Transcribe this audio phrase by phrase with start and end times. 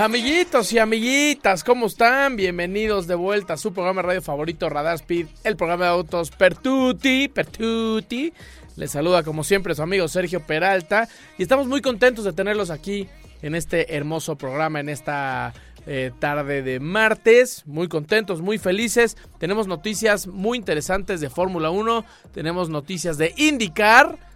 [0.00, 2.34] Amiguitos y amiguitas, ¿cómo están?
[2.34, 7.28] Bienvenidos de vuelta a su programa radio favorito Radar Speed, el programa de autos Pertuti,
[7.28, 8.32] Pertuti.
[8.76, 13.08] Les saluda como siempre su amigo Sergio Peralta y estamos muy contentos de tenerlos aquí
[13.42, 15.52] en este hermoso programa, en esta
[15.86, 17.64] eh, tarde de martes.
[17.66, 19.18] Muy contentos, muy felices.
[19.38, 24.29] Tenemos noticias muy interesantes de Fórmula 1, tenemos noticias de IndyCar.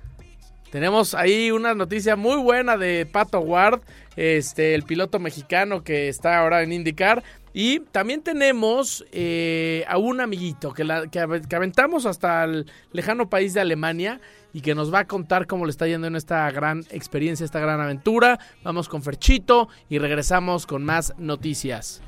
[0.74, 3.82] Tenemos ahí una noticia muy buena de Pato Ward,
[4.16, 7.22] este, el piloto mexicano que está ahora en IndyCar.
[7.52, 13.54] Y también tenemos eh, a un amiguito que, que que aventamos hasta el lejano país
[13.54, 14.20] de Alemania
[14.52, 17.60] y que nos va a contar cómo le está yendo en esta gran experiencia, esta
[17.60, 18.40] gran aventura.
[18.64, 22.02] Vamos con Ferchito y regresamos con más noticias.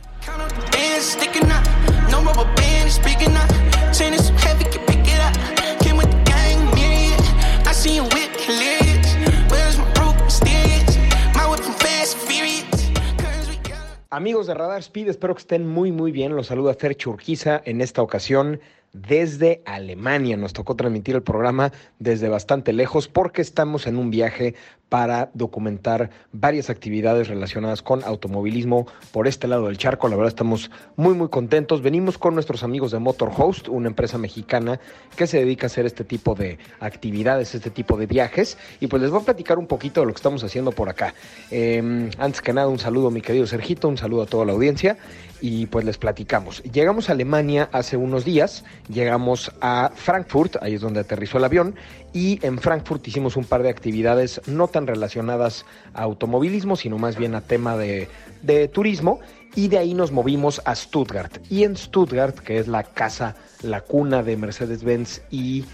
[14.17, 16.35] Amigos de Radar Speed, espero que estén muy muy bien.
[16.35, 18.61] Los saluda Fer Churquiza en esta ocasión
[18.93, 20.37] desde Alemania.
[20.37, 24.55] Nos tocó transmitir el programa desde bastante lejos porque estamos en un viaje
[24.89, 30.09] para documentar varias actividades relacionadas con automovilismo por este lado del charco.
[30.09, 31.83] La verdad estamos muy muy contentos.
[31.83, 34.79] Venimos con nuestros amigos de Motorhost, una empresa mexicana
[35.17, 38.59] que se dedica a hacer este tipo de actividades, este tipo de viajes.
[38.81, 41.15] Y pues les voy a platicar un poquito de lo que estamos haciendo por acá.
[41.51, 44.97] Eh, antes que nada, un saludo mi querido Sergito, un saludo a toda la audiencia
[45.41, 46.63] y pues les platicamos.
[46.63, 51.75] Llegamos a Alemania hace unos días, llegamos a Frankfurt, ahí es donde aterrizó el avión,
[52.13, 57.17] y en Frankfurt hicimos un par de actividades no tan relacionadas a automovilismo, sino más
[57.17, 58.09] bien a tema de,
[58.43, 59.21] de turismo,
[59.55, 61.39] y de ahí nos movimos a Stuttgart.
[61.51, 65.65] Y en Stuttgart, que es la casa, la cuna de Mercedes-Benz y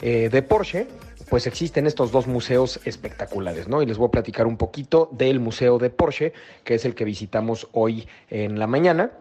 [0.00, 0.86] eh, de Porsche,
[1.32, 3.80] pues existen estos dos museos espectaculares, ¿no?
[3.80, 7.06] Y les voy a platicar un poquito del Museo de Porsche, que es el que
[7.06, 9.12] visitamos hoy en la mañana.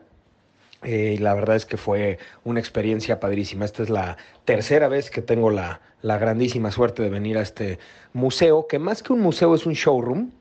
[0.84, 3.64] Eh, la verdad es que fue una experiencia padrísima.
[3.64, 7.80] Esta es la tercera vez que tengo la, grandísima suerte de venir a este
[8.12, 10.32] museo, que más que un museo es un showroom.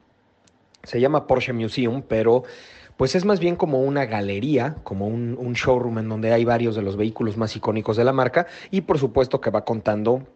[0.83, 2.43] Se llama Porsche Museum, pero
[2.97, 6.83] pues es más bien como una galería, como un showroom en donde hay varios de
[6.83, 10.27] los vehículos más icónicos de la marca y por supuesto que va contando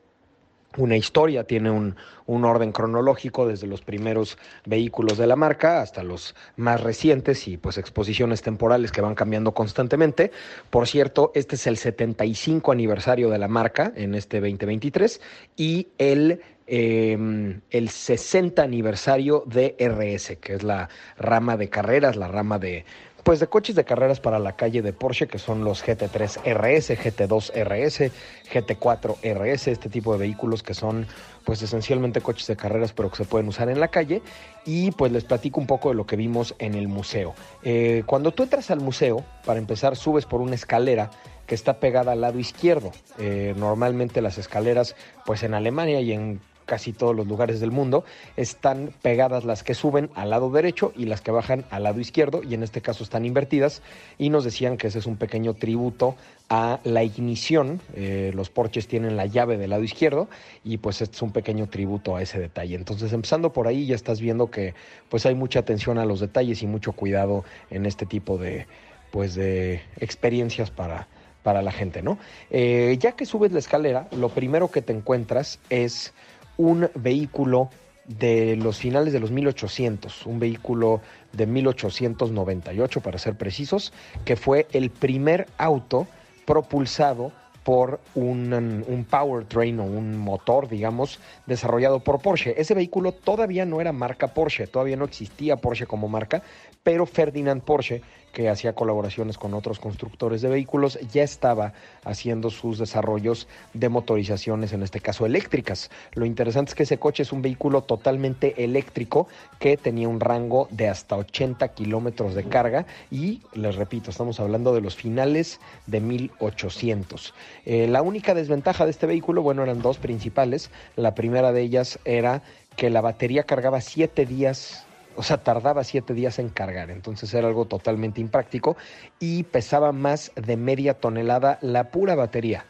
[0.77, 1.97] una historia, tiene un,
[2.27, 7.57] un, orden cronológico desde los primeros vehículos de la marca hasta los más recientes y
[7.57, 10.31] pues exposiciones temporales que van cambiando constantemente.
[10.71, 15.21] Por cierto, este es el 75 aniversario de la marca en este 2023
[15.57, 22.29] y el eh, el 60 aniversario de RS, que es la rama de carreras, la
[22.29, 22.87] rama de
[23.25, 26.91] pues de coches de carreras para la calle de Porsche, que son los GT3 RS,
[26.91, 28.13] GT2 RS,
[28.53, 31.07] GT4 RS, este tipo de vehículos que son
[31.45, 34.21] pues esencialmente coches de carreras, pero que se pueden usar en la calle.
[34.67, 37.35] Y pues les platico un poco de lo que vimos en el museo.
[37.63, 41.11] Eh, cuando tú entras al museo, para empezar, subes por una escalera
[41.47, 42.93] que está pegada al lado izquierdo.
[43.19, 48.05] Eh, normalmente las escaleras, pues en Alemania y en casi todos los lugares del mundo,
[48.37, 52.43] están pegadas las que suben al lado derecho y las que bajan al lado izquierdo,
[52.43, 53.83] y en este caso están invertidas,
[54.19, 56.17] y nos decían que ese es un pequeño tributo
[56.49, 57.81] a la ignición.
[57.95, 60.29] Eh, los Porsches tienen la llave del lado izquierdo,
[60.65, 62.77] y pues este es un pequeño tributo a ese detalle.
[62.77, 64.75] Entonces, empezando por ahí, ya estás viendo que
[65.09, 68.67] pues hay mucha atención a los detalles y mucho cuidado en este tipo de,
[69.11, 71.09] pues, de experiencias para,
[71.43, 72.19] para la gente, ¿no?
[72.51, 76.13] Eh, ya que subes la escalera, lo primero que te encuentras es
[76.57, 77.71] un vehículo
[78.07, 81.01] de los finales de los 1800, un vehículo
[81.33, 83.93] de 1898 para ser precisos,
[84.25, 86.07] que fue el primer auto
[86.45, 87.33] propulsado
[87.65, 88.53] por un,
[88.87, 92.55] un powertrain o un motor, digamos, desarrollado por Porsche.
[92.61, 96.43] Ese vehículo todavía no era marca Porsche, todavía no existía Porsche como marca,
[96.85, 98.03] pero Ferdinand Porsche,
[98.33, 101.73] que hacía colaboraciones con otros constructores de vehículos, ya estaba
[102.05, 105.91] haciendo sus desarrollos de motorizaciones, en este caso eléctricas.
[106.13, 109.29] Lo interesante es que ese coche es un vehículo totalmente eléctrico
[109.59, 114.75] que tenía un rango de hasta 80 kilómetros de carga y, les repito, estamos hablando
[114.75, 117.33] de los finales de 1800.
[117.65, 120.71] Eh, la única desventaja de este vehículo, bueno, eran dos principales.
[120.97, 122.43] La primera de ellas era
[122.77, 124.87] que la batería cargaba siete días
[125.17, 128.77] o sea, tardaba siete días en cargar, entonces era algo totalmente impráctico
[129.21, 132.65] y pesaba más de media tonelada la pura batería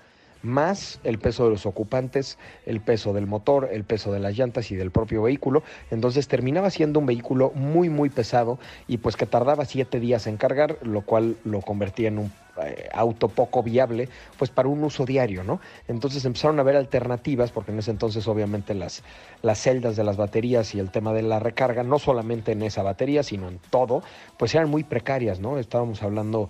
[0.45, 4.71] más el peso de los ocupantes, el peso del motor, el peso de las llantas
[4.71, 5.63] y del propio vehículo.
[5.91, 10.37] Entonces terminaba siendo un vehículo muy, muy pesado y pues que tardaba siete días en
[10.37, 14.09] cargar, lo cual lo convertía en un eh, auto poco viable,
[14.39, 15.61] pues para un uso diario, ¿no?
[15.89, 19.03] Entonces empezaron a ver alternativas, porque en ese entonces obviamente las,
[19.43, 22.83] las celdas de las baterías y el tema de la recarga, no solamente en esa
[22.83, 24.03] batería, sino en todo,
[24.39, 25.59] pues eran muy precarias, ¿no?
[25.59, 26.49] Estábamos hablando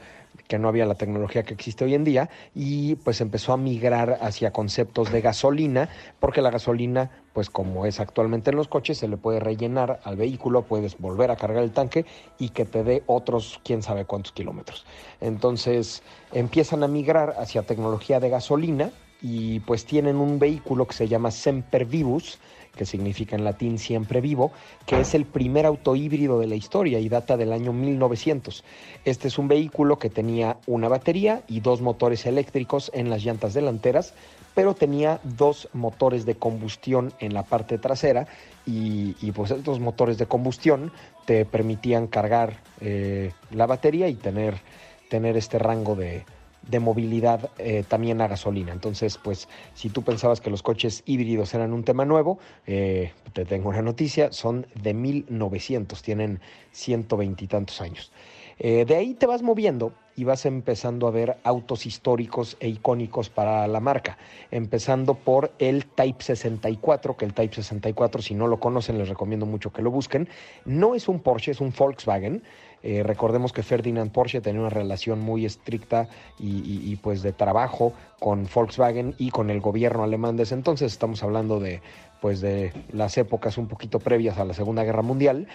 [0.49, 4.19] que no había la tecnología que existe hoy en día y pues empezó a migrar
[4.21, 5.89] hacia conceptos de gasolina
[6.21, 10.17] porque la gasolina pues como es actualmente en los coches se le puede rellenar al
[10.17, 12.05] vehículo puedes volver a cargar el tanque
[12.39, 14.85] y que te dé otros quién sabe cuántos kilómetros.
[15.21, 16.03] Entonces
[16.33, 18.91] empiezan a migrar hacia tecnología de gasolina
[19.23, 22.39] y pues tienen un vehículo que se llama Semper Vivus
[22.77, 24.53] que significa en latín siempre vivo,
[24.87, 28.65] que es el primer auto híbrido de la historia y data del año 1900.
[29.05, 33.55] Este es un vehículo que tenía una batería y dos motores eléctricos en las llantas
[33.55, 34.15] delanteras,
[34.55, 38.27] pero tenía dos motores de combustión en la parte trasera
[38.67, 40.93] y, pues estos motores de combustión
[41.27, 44.61] te permitían cargar eh, la batería y tener,
[45.09, 46.25] tener este rango de,
[46.69, 48.73] de movilidad eh, también a gasolina.
[48.73, 53.45] Entonces, pues si tú pensabas que los coches híbridos eran un tema nuevo, eh, te
[53.45, 56.41] tengo una noticia, son de 1900, tienen
[56.73, 58.13] 120 y tantos años.
[58.59, 63.29] Eh, de ahí te vas moviendo y vas empezando a ver autos históricos e icónicos
[63.29, 64.17] para la marca,
[64.53, 69.45] empezando por el Type 64, que el Type 64, si no lo conocen, les recomiendo
[69.45, 70.29] mucho que lo busquen.
[70.65, 72.43] No es un Porsche, es un Volkswagen.
[72.87, 76.07] Eh, recordemos que Ferdinand Porsche tenía una relación muy estricta
[76.39, 80.93] y, pues de trabajo con Volkswagen y con el gobierno alemán de ese entonces.
[80.93, 81.81] Estamos hablando de
[82.21, 85.49] pues de las épocas un poquito previas a la Segunda Guerra Mundial.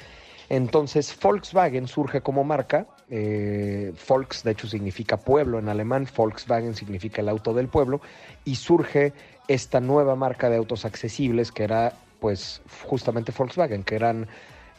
[0.49, 7.21] Entonces Volkswagen surge como marca, eh, Volks de hecho significa pueblo en alemán, Volkswagen significa
[7.21, 8.01] el auto del pueblo,
[8.43, 9.13] y surge
[9.47, 14.27] esta nueva marca de autos accesibles que era pues justamente Volkswagen, que eran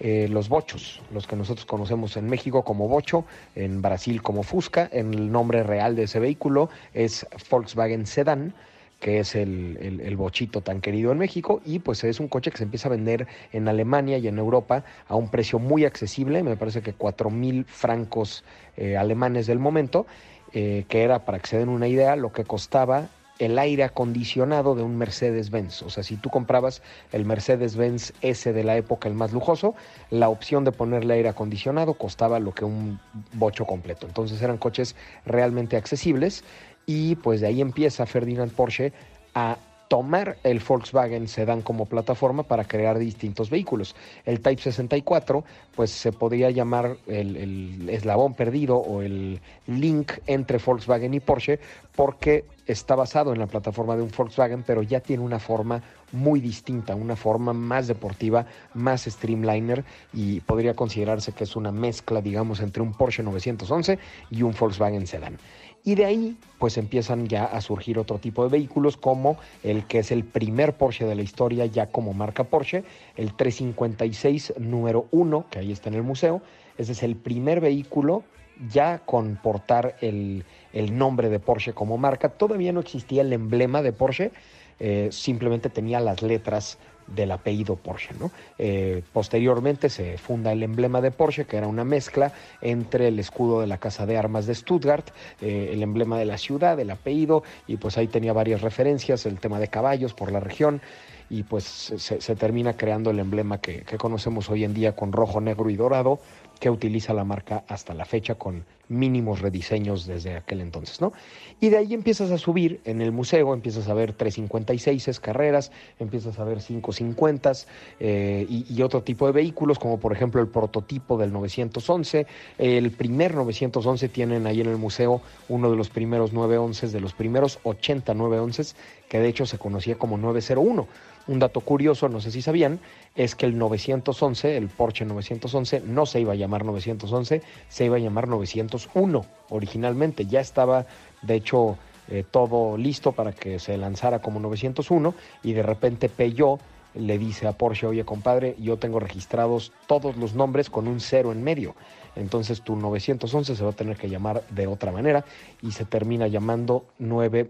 [0.00, 3.24] eh, los bochos, los que nosotros conocemos en México como bocho,
[3.54, 8.54] en Brasil como Fusca, el nombre real de ese vehículo es Volkswagen Sedan
[9.00, 12.64] que es el, bochito tan querido en México, y pues es un coche que se
[12.64, 16.82] empieza a vender en Alemania y en Europa a un precio muy accesible, me parece
[16.82, 18.44] que 4 mil francos
[18.76, 20.06] eh, alemanes del momento,
[20.52, 23.08] eh, que era, para que se den una idea, lo que costaba
[23.40, 25.82] el aire acondicionado de un Mercedes-Benz.
[25.82, 29.74] O sea, si tú comprabas el Mercedes-Benz S de la época, el más lujoso,
[30.10, 33.00] la opción de ponerle aire acondicionado costaba lo que un
[33.32, 34.06] bocho completo.
[34.06, 34.94] Entonces eran coches
[35.24, 36.44] realmente accesibles
[36.84, 38.92] y pues de ahí empieza Ferdinand Porsche
[39.34, 39.56] a
[39.90, 43.96] tomar el Volkswagen Sedan como plataforma para crear distintos vehículos.
[44.24, 45.42] El Type 64,
[45.74, 51.58] pues se podría llamar el, eslabón perdido o el link entre Volkswagen y Porsche,
[51.96, 55.82] porque está basado en la plataforma de un Volkswagen, pero ya tiene una forma
[56.12, 62.20] muy distinta, una forma más deportiva, más streamliner y podría considerarse que es una mezcla,
[62.20, 63.98] digamos, entre un Porsche 911
[64.30, 65.36] y un Volkswagen Sedan.
[65.84, 70.00] Y de ahí pues empiezan ya a surgir otro tipo de vehículos como el que
[70.00, 72.84] es el primer Porsche de la historia ya como marca Porsche,
[73.16, 76.42] el 356 número 1, que ahí está en el museo.
[76.76, 78.24] Ese es el primer vehículo
[78.68, 80.44] ya con portar el,
[80.92, 82.28] nombre de Porsche como marca.
[82.28, 84.32] Todavía no existía el emblema de Porsche,
[84.78, 86.78] eh, simplemente tenía las letras
[87.14, 88.14] del apellido Porsche.
[88.18, 88.30] ¿no?
[88.58, 93.60] Eh, posteriormente se funda el emblema de Porsche, que era una mezcla entre el escudo
[93.60, 95.08] de la Casa de Armas de Stuttgart,
[95.40, 99.38] eh, el emblema de la ciudad, el apellido, y pues ahí tenía varias referencias, el
[99.38, 100.80] tema de caballos por la región,
[101.28, 105.40] y pues se, termina creando el emblema que, que conocemos hoy en día con rojo,
[105.40, 106.18] negro y dorado,
[106.60, 111.12] que utiliza la marca hasta la fecha con mínimos rediseños desde aquel entonces, ¿no?
[111.60, 116.38] Y de ahí empiezas a subir en el museo, empiezas a ver 356 carreras, empiezas
[116.38, 117.52] a ver 550
[118.00, 122.26] eh, y, y, otro tipo de vehículos, como por ejemplo el prototipo del 911.
[122.58, 127.14] El primer 911 tienen ahí en el museo uno de los primeros 911, de los
[127.14, 128.74] primeros 80 911,
[129.08, 130.88] que de hecho se conocía como 901
[131.30, 132.80] un dato curioso, no sé si sabían,
[133.14, 137.96] es que el 911, el Porsche 911, no se iba a llamar 911, se iba
[137.96, 140.26] a llamar 901 originalmente.
[140.26, 140.86] Ya estaba,
[141.22, 141.76] de hecho,
[142.08, 146.60] eh, todo listo para que se lanzara como 901 y de repente Peugeot
[146.94, 151.32] le dice a Porsche, oye compadre, yo tengo registrados todos los nombres con un cero
[151.32, 151.74] en medio.
[152.16, 155.24] Entonces tu 911 se va a tener que llamar de otra manera
[155.62, 157.48] y se termina llamando 9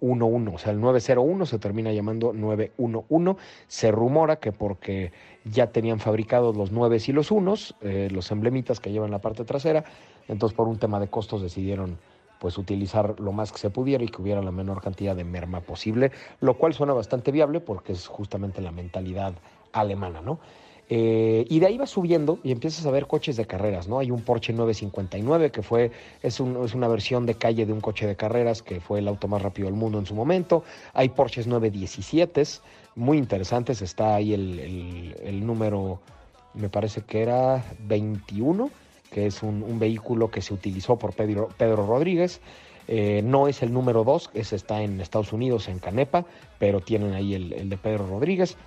[0.00, 3.40] 911, o sea, el 901 se termina llamando 911.
[3.66, 5.12] Se rumora que porque
[5.44, 9.44] ya tenían fabricados los 9 y los unos, eh, los emblemitas que llevan la parte
[9.44, 9.84] trasera,
[10.28, 11.98] entonces por un tema de costos decidieron
[12.38, 15.60] pues utilizar lo más que se pudiera y que hubiera la menor cantidad de merma
[15.60, 19.34] posible, lo cual suena bastante viable porque es justamente la mentalidad
[19.72, 20.40] alemana, ¿no?
[20.94, 23.98] Eh, y de ahí va subiendo y empiezas a ver coches de carreras, ¿no?
[23.98, 25.90] Hay un Porsche 959 que fue,
[26.22, 29.08] es, un- es una versión de calle de un coche de carreras que fue el
[29.08, 30.64] auto más rápido del mundo en su momento.
[30.92, 32.42] Hay Porsches 917
[32.96, 33.80] muy interesantes.
[33.80, 35.98] Está ahí el, el- número,
[36.52, 38.70] me parece que era 21,
[39.10, 42.42] que es un, un vehículo que se utilizó por Pedro, Pedro Rodríguez.
[42.86, 46.26] Eh, no es el número 2, ese está en Estados Unidos, en Canepa,
[46.58, 48.58] pero tienen ahí el, el de Pedro Rodríguez.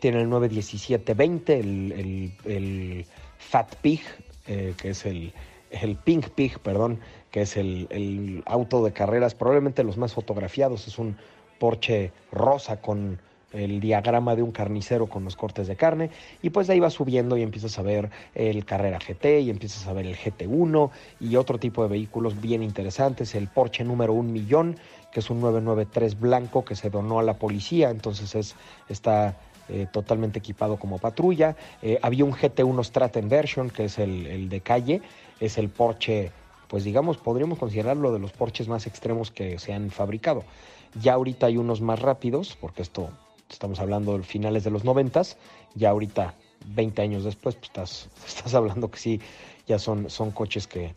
[0.00, 3.06] Tienen el 91720, el, el,
[3.38, 4.02] Fat Pig,
[4.46, 5.32] eh, que es el,
[5.70, 7.00] el Pink Pig, perdón,
[7.30, 10.86] que es el, el auto de carreras, probablemente los más fotografiados.
[10.86, 11.16] Es un
[11.58, 13.18] Porsche rosa con
[13.52, 16.10] el diagrama de un carnicero con los cortes de carne.
[16.42, 19.86] Y pues de ahí va subiendo y empiezas a ver el Carrera GT y empiezas
[19.86, 20.90] a ver el GT1
[21.20, 24.76] y otro tipo de vehículos bien interesantes, el Porsche número un millón
[25.12, 28.54] que es un 993 blanco que se donó a la policía, entonces es,
[28.88, 29.36] está
[29.68, 31.56] eh, totalmente equipado como patrulla.
[31.82, 35.02] Eh, había un GT1 Stratton Version, que es el, el de calle,
[35.40, 36.30] es el Porsche,
[36.68, 40.44] pues digamos, podríamos considerarlo de los Porsches más extremos que se han fabricado.
[41.00, 43.10] Ya ahorita hay unos más rápidos, porque esto
[43.50, 45.36] estamos hablando de finales de los noventas,
[45.74, 46.34] ya ahorita,
[46.66, 49.20] 20 años después, pues estás, estás hablando que sí,
[49.66, 50.94] ya son, son coches que,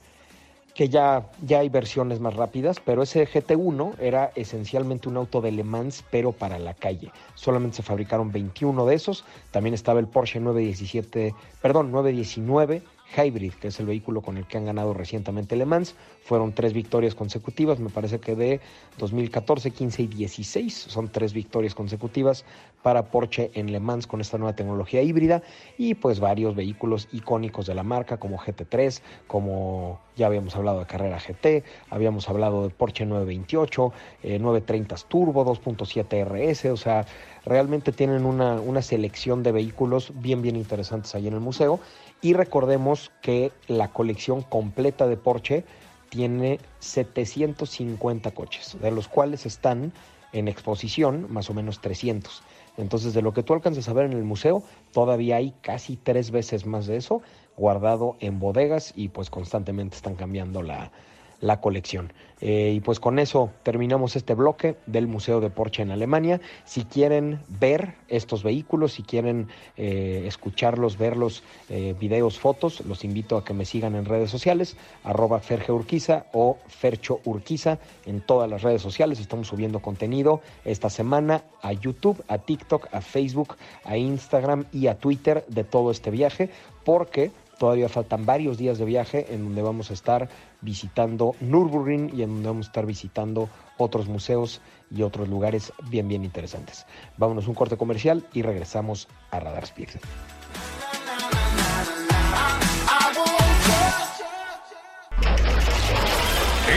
[0.74, 5.52] que ya, ya hay versiones más rápidas, pero ese GT1 era esencialmente un auto de
[5.52, 7.12] Le Mans, pero para la calle.
[7.36, 9.26] Solamente se fabricaron 21 de esos.
[9.52, 12.82] También estaba el Porsche 917, perdón, 919
[13.16, 15.96] Hybrid, que es el vehículo con el que han ganado recientemente Le Mans.
[16.24, 18.60] Fueron tres victorias consecutivas, me parece que de
[18.98, 22.46] 2014, 15 y 16 son tres victorias consecutivas
[22.82, 25.42] para Porsche en Le Mans con esta nueva tecnología híbrida
[25.78, 30.86] y pues varios vehículos icónicos de la marca como GT3, como ya habíamos hablado de
[30.86, 37.06] Carrera GT, habíamos hablado de Porsche 928, eh, 930 Turbo, 2.7 RS, o sea,
[37.46, 41.80] realmente tienen una, una selección de vehículos bien, bien interesantes ahí en el museo.
[42.22, 45.64] Y recordemos que la colección completa de Porsche
[46.10, 49.94] tiene 750 coches, de los cuales están
[50.34, 52.44] en exposición más o menos 300.
[52.78, 56.32] Entonces, de lo que tú alcanzas a ver en el museo, todavía hay casi tres
[56.32, 57.22] veces más de eso
[57.58, 60.92] guardado en bodegas y pues constantemente están cambiando la,
[61.42, 62.12] la colección.
[62.42, 66.40] Eh, y pues con eso terminamos este bloque del Museo de Porsche en Alemania.
[66.64, 73.36] Si quieren ver estos vehículos, si quieren eh, escucharlos, verlos, eh, videos, fotos, los invito
[73.36, 78.50] a que me sigan en redes sociales, arroba Ferge Urquiza o Fercho Urquiza en todas
[78.50, 79.20] las redes sociales.
[79.20, 84.98] Estamos subiendo contenido esta semana a YouTube, a TikTok, a Facebook, a Instagram y a
[84.98, 86.50] Twitter de todo este viaje,
[86.86, 90.30] porque Todavía faltan varios días de viaje en donde vamos a estar
[90.62, 96.08] visitando Nürburgring y en donde vamos a estar visitando otros museos y otros lugares bien,
[96.08, 96.86] bien interesantes.
[97.18, 99.90] Vámonos un corte comercial y regresamos a Radar Speed.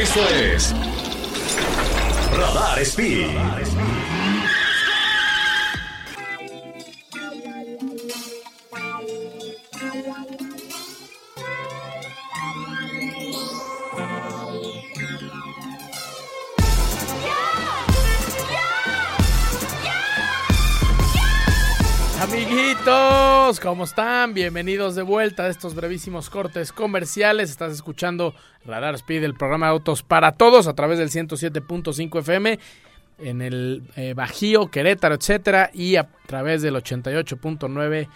[0.01, 0.75] Esto es
[2.37, 4.12] Radar Speed.
[22.23, 24.33] Amiguitos, ¿cómo están?
[24.33, 27.50] Bienvenidos de vuelta a estos brevísimos cortes comerciales.
[27.50, 28.33] Estás escuchando
[28.64, 32.61] Radar Speed, el programa de autos para todos a través del 107.5 FM
[33.19, 38.07] en el eh, Bajío, Querétaro, etcétera, y a través del 88.9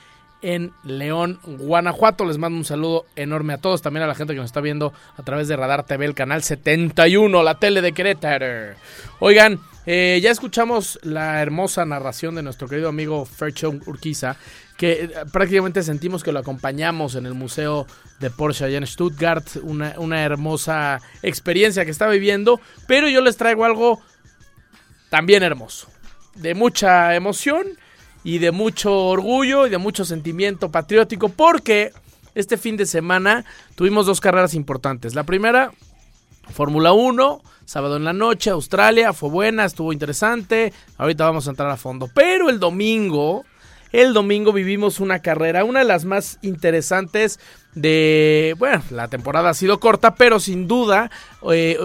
[0.40, 2.24] en León, Guanajuato.
[2.26, 4.92] Les mando un saludo enorme a todos, también a la gente que nos está viendo
[5.16, 8.76] a través de Radar TV, el canal 71, la tele de Querétaro.
[9.18, 14.36] Oigan, eh, ya escuchamos la hermosa narración de nuestro querido amigo Fercho Urquiza,
[14.76, 17.86] que eh, prácticamente sentimos que lo acompañamos en el Museo
[18.20, 23.36] de Porsche allá en Stuttgart, una, una hermosa experiencia que está viviendo, pero yo les
[23.36, 24.00] traigo algo
[25.08, 25.88] también hermoso,
[26.34, 27.66] de mucha emoción
[28.24, 31.92] y de mucho orgullo y de mucho sentimiento patriótico, porque
[32.34, 33.44] este fin de semana
[33.76, 35.14] tuvimos dos carreras importantes.
[35.14, 35.72] La primera,
[36.52, 40.72] Fórmula 1, sábado en la noche, Australia, fue buena, estuvo interesante.
[40.96, 42.08] Ahorita vamos a entrar a fondo.
[42.14, 43.44] Pero el domingo,
[43.92, 47.40] el domingo vivimos una carrera, una de las más interesantes
[47.74, 48.54] de...
[48.58, 51.10] Bueno, la temporada ha sido corta, pero sin duda...
[51.50, 51.78] eh,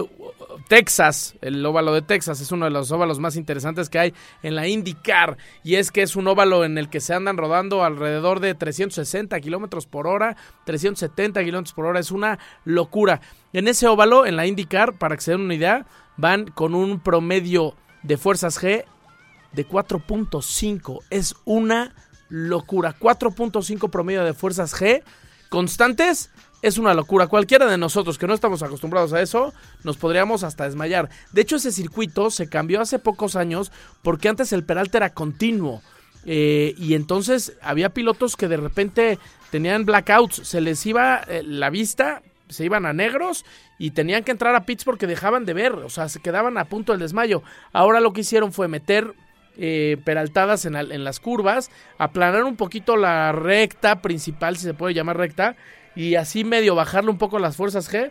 [0.68, 4.54] Texas, el óvalo de Texas, es uno de los óvalos más interesantes que hay en
[4.54, 5.36] la IndyCar.
[5.62, 9.38] Y es que es un óvalo en el que se andan rodando alrededor de 360
[9.40, 12.00] kilómetros por hora, 370 kilómetros por hora.
[12.00, 13.20] Es una locura.
[13.52, 17.00] En ese óvalo, en la IndyCar, para que se den una idea, van con un
[17.00, 18.84] promedio de fuerzas G
[19.52, 21.00] de 4.5.
[21.10, 21.94] Es una
[22.28, 22.96] locura.
[22.98, 25.02] 4.5 promedio de fuerzas G
[25.48, 26.30] constantes
[26.62, 27.26] es una locura.
[27.26, 29.52] Cualquiera de nosotros que no estamos acostumbrados a eso,
[29.82, 31.10] nos podríamos hasta desmayar.
[31.32, 35.82] De hecho, ese circuito se cambió hace pocos años porque antes el Peralta era continuo.
[36.24, 39.18] Eh, y entonces había pilotos que de repente
[39.50, 43.44] tenían blackouts, se les iba eh, la vista, se iban a negros
[43.76, 46.66] y tenían que entrar a pits porque dejaban de ver, o sea, se quedaban a
[46.66, 47.42] punto del desmayo.
[47.72, 49.14] Ahora lo que hicieron fue meter
[49.58, 54.94] eh, peraltadas en, en, las curvas, aplanar un poquito la recta principal, si se puede
[54.94, 55.56] llamar recta,
[55.94, 58.10] y así medio bajarle un poco las fuerzas G.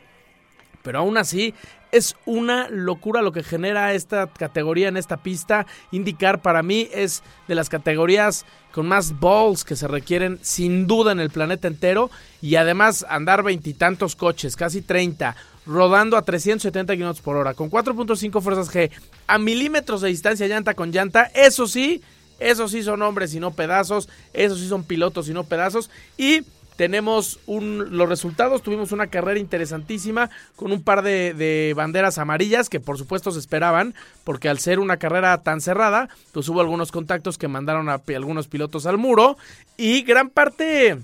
[0.84, 1.54] Pero aún así
[1.92, 5.66] es una locura lo que genera esta categoría en esta pista.
[5.92, 11.12] Indicar para mí es de las categorías con más balls que se requieren sin duda
[11.12, 12.10] en el planeta entero.
[12.42, 15.36] Y además andar veintitantos coches, casi 30,
[15.66, 18.90] rodando a 370 km por hora, con 4.5 fuerzas G,
[19.28, 21.24] a milímetros de distancia llanta con llanta.
[21.36, 22.02] Eso sí,
[22.40, 24.08] eso sí son hombres y no pedazos.
[24.34, 25.90] Eso sí son pilotos y no pedazos.
[26.18, 26.42] Y
[26.76, 32.80] tenemos un, los resultados, tuvimos una carrera interesantísima con un par de, banderas amarillas que
[32.80, 37.38] por supuesto se esperaban, porque al ser una carrera tan cerrada, pues hubo algunos contactos
[37.38, 39.38] que mandaron a algunos pilotos al muro
[39.78, 40.98] y gran parte,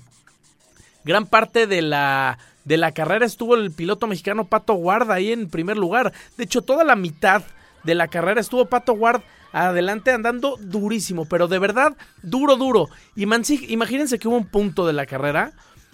[1.04, 5.48] gran parte de la, de la carrera estuvo el piloto mexicano Pato Guarda ahí en
[5.48, 6.12] primer lugar.
[6.36, 7.42] De hecho, toda la mitad
[7.84, 12.88] de la carrera estuvo Pato Guard adelante andando durísimo, pero de verdad duro, duro.
[13.16, 15.52] Y imagínense que hubo un punto de la carrera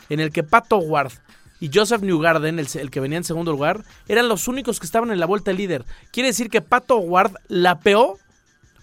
[0.09, 1.13] en el que Pato Ward
[1.61, 5.11] y Joseph Newgarden, el, el, que venía en segundo lugar, eran los únicos que estaban
[5.11, 5.85] en la vuelta líder.
[6.11, 8.19] Quiere decir que Pato Ward lapeó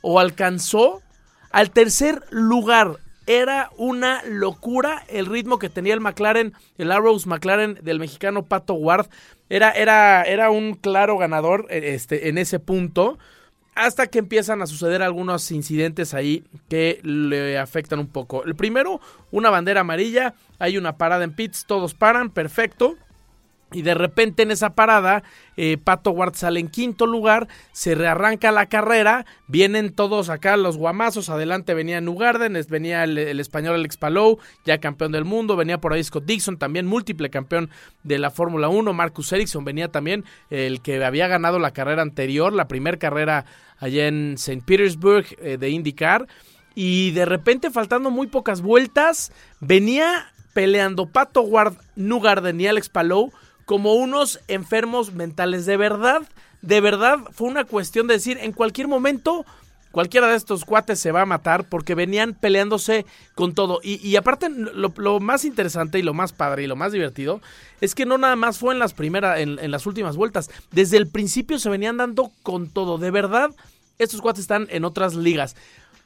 [0.02, 1.02] o alcanzó
[1.52, 2.98] al tercer lugar.
[3.28, 8.74] Era una locura el ritmo que tenía el McLaren, el Arrows McLaren del mexicano Pato
[8.74, 9.08] Ward.
[9.48, 13.20] Era, era, era un claro ganador eh, este, en ese punto
[13.76, 18.44] hasta que empiezan a suceder algunos incidentes ahí que le afectan un poco.
[18.44, 19.00] El primero,
[19.32, 22.98] una bandera amarilla, hay una parada en pits, todos paran, perfecto.
[23.74, 25.24] Y de repente en esa parada,
[25.56, 30.76] eh, Pato Ward sale en quinto lugar, se rearranca la carrera, vienen todos acá los
[30.76, 35.94] guamazos, adelante venía Nugarden, venía el, español Alex Palou, ya campeón del mundo, venía por
[35.94, 37.70] ahí Scott Dixon, también múltiple campeón
[38.04, 42.52] de la Fórmula 1, Marcus Ericsson venía también, el que había ganado la carrera anterior,
[42.52, 43.46] la primera carrera
[43.80, 44.64] allá en St.
[44.66, 46.28] Petersburg eh, de IndyCar,
[46.76, 53.32] y de repente faltando muy pocas vueltas, venía peleando Pato Ward, Nugarden y Alex Palou,
[53.66, 55.66] como unos enfermos mentales.
[55.66, 56.22] De verdad,
[56.62, 59.46] de verdad fue una cuestión de decir, en cualquier momento
[59.92, 63.80] cualquiera de estos cuates se va a matar porque venían peleándose con todo.
[63.84, 67.42] Y, aparte, lo, más interesante y lo más padre y lo más divertido
[67.82, 70.50] es que no nada más fue en las primeras, en, en, las últimas vueltas.
[70.72, 72.98] Desde el principio se venían dando con todo.
[72.98, 73.52] De verdad,
[74.00, 75.56] estos cuates están en otras ligas.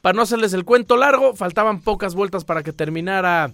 [0.02, 3.52] Para no hacerles el cuento largo, faltaban pocas vueltas para que terminara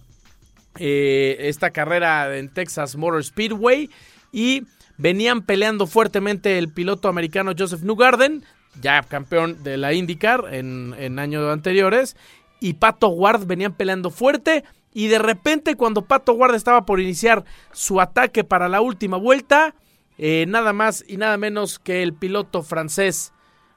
[0.78, 3.90] eh, esta carrera en Texas Motor Speedway
[4.32, 4.62] y
[4.98, 8.44] venían peleando fuertemente el piloto americano Joseph Newgarden,
[8.80, 12.16] ya campeón de la IndyCar en, años anteriores,
[12.60, 14.64] y Pato Ward venían peleando fuerte.
[14.94, 19.74] Y de repente, cuando Pato Ward estaba por iniciar su ataque para la última vuelta,
[20.18, 23.32] eh, nada más y nada menos que el piloto francés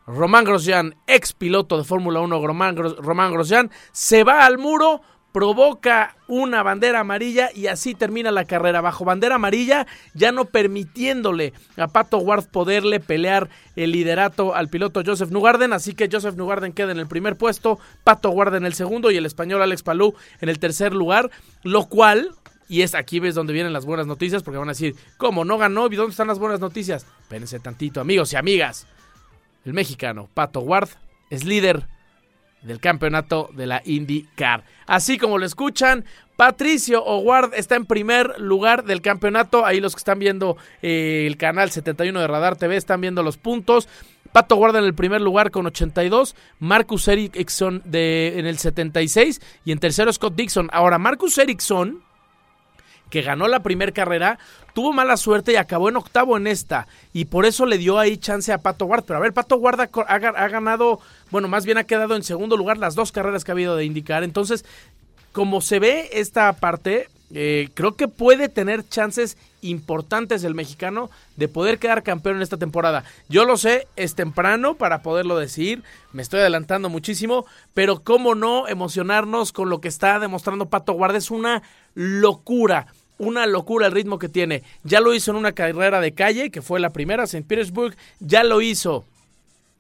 [0.08, 5.02] Romain Grosjean, ex piloto de Fórmula 1 Romain Grosjean, se va al muro
[5.36, 11.52] provoca una bandera amarilla y así termina la carrera bajo bandera amarilla, ya no permitiéndole
[11.76, 16.72] a Pato Ward poderle pelear el liderato al piloto Joseph Nugarden, así que Joseph Nugarden
[16.72, 20.16] queda en el primer puesto, Pato Ward en el segundo y el español Alex Palou
[20.40, 21.30] en el tercer lugar,
[21.64, 22.32] lo cual
[22.70, 25.58] y es aquí ves donde vienen las buenas noticias, porque van a decir, ¿cómo no
[25.58, 25.88] ganó?
[25.88, 27.06] ¿Y dónde están las buenas noticias?
[27.24, 28.88] Espérense tantito, amigos y amigas.
[29.66, 30.92] El mexicano Pato Ward
[31.30, 31.88] es líder
[32.66, 34.64] del campeonato de la IndyCar.
[34.88, 39.66] Así como lo escuchan, Patricio O'Ward está en primer lugar del campeonato.
[39.66, 43.38] Ahí los que están viendo eh, el canal 71 de Radar TV están viendo los
[43.38, 43.88] puntos.
[44.32, 49.72] Pato Guarda en el primer lugar con 82, Marcus Ericsson de, en el 76 y
[49.72, 50.68] en tercero Scott Dixon.
[50.74, 52.04] Ahora, Marcus Ericsson
[53.10, 54.40] que ganó la primera carrera,
[54.74, 56.88] tuvo mala suerte y acabó en octavo en esta.
[57.14, 59.06] Y por eso le dio ahí chance a Pato Ward.
[59.06, 61.00] Pero a ver, Pato Ward ha, ganado,
[61.32, 63.86] bueno, más bien ha quedado en segundo lugar las dos carreras que ha habido de
[63.86, 64.24] indicar.
[64.24, 64.66] Entonces,
[65.32, 71.48] como se ve esta parte, eh, creo que puede tener chances importantes el mexicano de
[71.48, 73.04] poder quedar campeón en esta temporada.
[73.30, 78.68] Yo lo sé, es temprano para poderlo decir, me estoy adelantando muchísimo, pero cómo no
[78.68, 81.64] emocionarnos con lo que está demostrando Pato Guarda, es una
[81.96, 82.88] locura
[83.18, 84.64] una locura el ritmo que tiene.
[84.84, 87.44] Ya lo hizo en una carrera de calle, que fue la primera, St.
[87.48, 87.96] Petersburg.
[88.20, 89.06] Ya lo hizo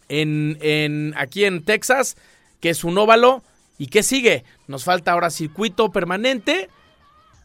[0.09, 2.17] en, en, aquí en Texas,
[2.59, 3.43] que es un óvalo.
[3.77, 4.45] ¿Y qué sigue?
[4.67, 6.69] Nos falta ahora circuito permanente.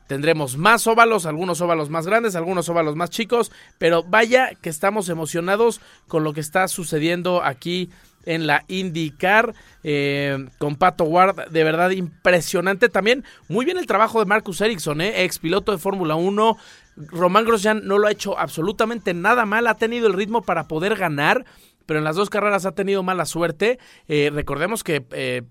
[0.06, 5.08] Tendremos más óvalos, algunos óvalos más grandes, algunos óvalos más chicos, pero vaya que estamos
[5.08, 7.90] emocionados con lo que está sucediendo aquí
[8.24, 13.24] en la IndyCar eh, con Pato Ward, de verdad impresionante también.
[13.48, 16.56] Muy bien el trabajo de Marcus Ericsson, eh, ex piloto de Fórmula 1.
[16.96, 20.96] Román Grosjean no lo ha hecho absolutamente nada mal, ha tenido el ritmo para poder
[20.96, 21.44] ganar,
[21.86, 23.78] pero en las dos carreras ha tenido mala suerte.
[24.08, 25.42] Eh, recordemos que eh,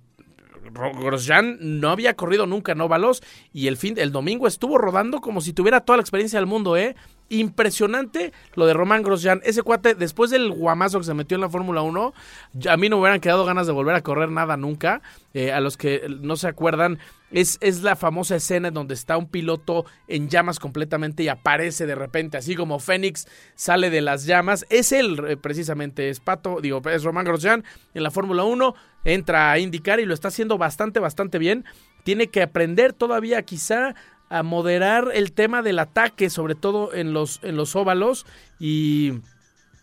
[0.72, 5.42] Grosjean no había corrido nunca en óvalos y el fin el domingo estuvo rodando como
[5.42, 6.96] si tuviera toda la experiencia del mundo, ¿eh?
[7.30, 9.42] Impresionante lo de Román Grosjean.
[9.44, 12.14] Ese cuate, después del guamazo que se metió en la Fórmula 1,
[12.70, 15.02] a mí no me hubieran quedado ganas de volver a correr nada nunca.
[15.36, 16.98] Eh, a los que no se acuerdan,
[17.32, 21.86] es, es, la famosa escena en donde está un piloto en llamas completamente y aparece
[21.86, 24.66] de repente, así como Fénix sale de las llamas.
[24.72, 27.64] Es él, eh, precisamente, es Pato, digo, es Román Grosjean
[27.94, 28.74] en la Fórmula 1.
[29.06, 31.64] Entra a indicar y lo está haciendo bastante, bastante bien.
[32.04, 33.94] Tiene que aprender todavía, quizá,
[34.30, 38.26] a moderar el tema del ataque, sobre todo en los, en los óvalos.
[38.60, 39.14] Y.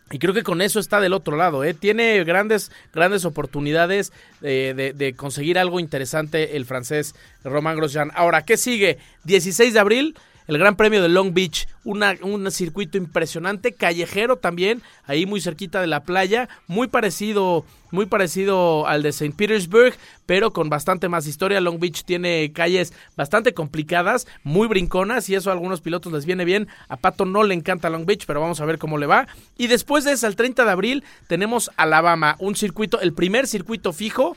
[0.09, 1.73] Y creo que con eso está del otro lado, ¿eh?
[1.73, 8.11] Tiene grandes, grandes oportunidades de, de, de conseguir algo interesante el francés Romain Grosjean.
[8.15, 8.99] Ahora, ¿qué sigue?
[9.25, 10.15] 16 de abril,
[10.47, 15.87] el Gran Premio de Long Beach, un circuito impresionante, callejero también, ahí muy cerquita de
[15.87, 19.33] la playa, muy parecido, muy parecido al de St.
[19.37, 19.93] Petersburg,
[20.25, 21.61] pero con bastante más historia.
[21.61, 26.45] Long Beach tiene calles bastante complicadas, muy brinconas, y eso a algunos pilotos les viene
[26.45, 26.67] bien.
[26.89, 29.27] A Pato no le encanta Long Beach, pero vamos a ver cómo le va.
[29.57, 33.93] Y después de eso, el 30 de abril, tenemos Alabama, un circuito, el primer circuito
[33.93, 34.35] fijo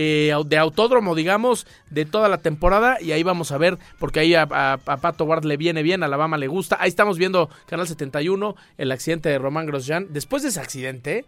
[0.00, 2.98] eh, de autódromo, digamos, de toda la temporada.
[3.00, 6.38] Y ahí vamos a ver, porque ahí a, Pato Ward le viene bien, a Alabama
[6.38, 6.76] le gusta.
[6.78, 10.06] Ahí estamos viendo Canal 71, el accidente de Román Grosjean.
[10.10, 11.24] Después de ese accidente,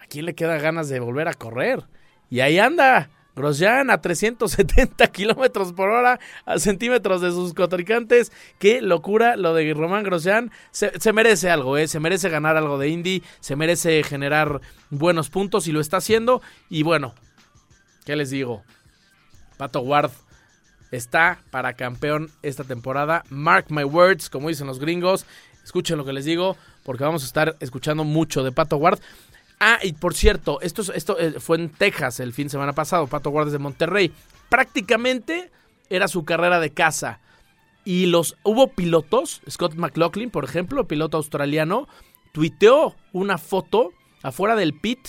[0.00, 1.84] ¿a quién le queda ganas de volver a correr?
[2.30, 3.10] Y ahí anda.
[3.36, 8.32] Grosjean a 370 kilómetros por hora, a centímetros de sus cotricantes.
[8.58, 10.50] Qué locura lo de Román Grosjean.
[10.72, 11.86] Se, se, merece algo, ¿eh?
[11.86, 16.42] se merece ganar algo de Indy, se merece generar buenos puntos y lo está haciendo.
[16.68, 17.14] Y bueno,
[18.04, 18.62] ¿Qué les digo?
[19.56, 20.10] Pato Ward
[20.90, 23.24] está para campeón esta temporada.
[23.30, 25.26] Mark my words, como dicen los gringos.
[25.64, 29.00] Escuchen lo que les digo, porque vamos a estar escuchando mucho de Pato Ward.
[29.58, 33.06] Ah, y por cierto, esto, esto eh, fue en Texas el fin de semana pasado.
[33.06, 34.12] Pato Ward es de Monterrey.
[34.48, 35.50] Prácticamente
[35.88, 37.20] era su carrera de casa.
[37.84, 41.86] Y los hubo pilotos, Scott McLaughlin, por ejemplo, piloto australiano,
[42.32, 45.00] tuiteó una foto afuera del pit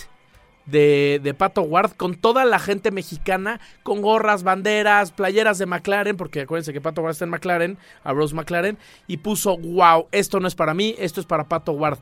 [0.66, 6.18] de, de, Pato Ward con toda la gente mexicana, con gorras, banderas, playeras de McLaren,
[6.18, 10.40] porque acuérdense que Pato Ward está en McLaren, a Rose McLaren, y puso, wow, esto
[10.40, 12.00] no es para mí, esto es para Pato Ward.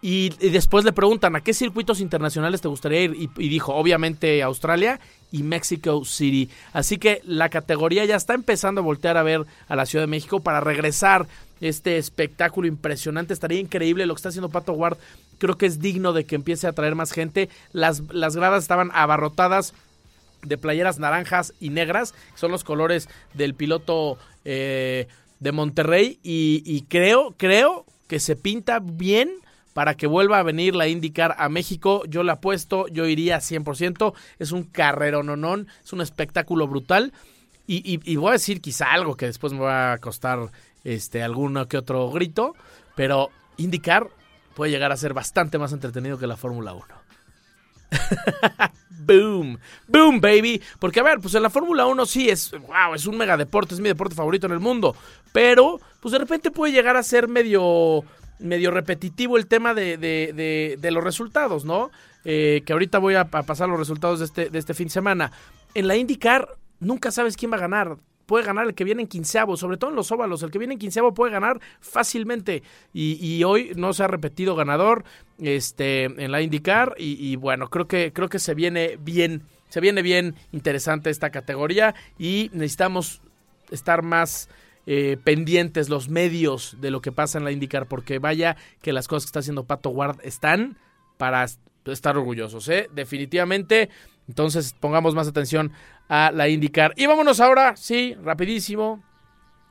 [0.00, 3.14] Y, después le preguntan, ¿a qué circuitos internacionales te gustaría ir?
[3.16, 5.00] Y, y, dijo, obviamente Australia
[5.32, 6.48] y Mexico City.
[6.72, 10.10] Así que la categoría ya está empezando a voltear a ver a la Ciudad de
[10.10, 11.26] México para regresar
[11.60, 13.32] este espectáculo impresionante.
[13.32, 14.98] Estaría increíble lo que está haciendo Pato Ward.
[15.38, 17.48] Creo que es digno de que empiece a traer más gente.
[17.72, 19.74] Las, las gradas estaban abarrotadas
[20.42, 25.08] de playeras naranjas y negras, son los colores del piloto eh,
[25.40, 26.18] de Monterrey.
[26.22, 29.30] Y, creo, creo que se pinta bien
[29.72, 32.02] para que vuelva a venir la IndyCar a México.
[32.06, 34.14] Yo le apuesto, yo iría 100%.
[34.38, 37.12] Es un carrerononón, es un espectáculo brutal.
[37.66, 40.50] Y, y, y, voy a decir quizá algo que después me va a costar
[40.84, 42.54] este, alguno que otro grito,
[42.96, 44.08] pero IndyCar
[44.58, 46.84] puede llegar a ser bastante más entretenido que la Fórmula 1.
[49.06, 50.60] boom, boom, baby.
[50.80, 53.76] Porque a ver, pues en la Fórmula 1 sí es, wow, es un mega deporte,
[53.76, 54.96] es mi deporte favorito en el mundo.
[55.32, 58.02] Pero, pues de repente puede llegar a ser medio
[58.40, 61.92] medio repetitivo el tema de, de, de, los resultados, ¿no?
[62.24, 64.92] Eh, que ahorita voy a, a, pasar los resultados de este, de este fin de
[64.92, 65.30] semana.
[65.74, 66.48] En la IndyCar
[66.80, 67.96] nunca sabes quién va a ganar.
[68.28, 70.42] Puede ganar el que viene en quinceavo, sobre todo en los óvalos.
[70.42, 72.62] El que viene en quinceavo puede ganar fácilmente.
[72.92, 75.04] Y, hoy no se ha repetido ganador
[75.38, 76.94] este, en la IndyCar.
[76.98, 79.44] Y, bueno, creo que, creo que se viene bien.
[79.70, 81.94] Se viene bien interesante esta categoría.
[82.18, 83.22] Y necesitamos
[83.70, 84.50] estar más
[84.86, 89.08] eh, pendientes los medios de lo que pasa en la IndyCar, porque vaya que las
[89.08, 90.76] cosas que está haciendo Pato Ward están
[91.16, 91.46] para
[91.86, 92.90] estar orgullosos, ¿eh?
[92.92, 93.88] Definitivamente.
[94.28, 95.72] Entonces pongamos más atención
[96.08, 96.92] a la IndyCar.
[96.96, 99.02] Y vámonos ahora, sí, rapidísimo,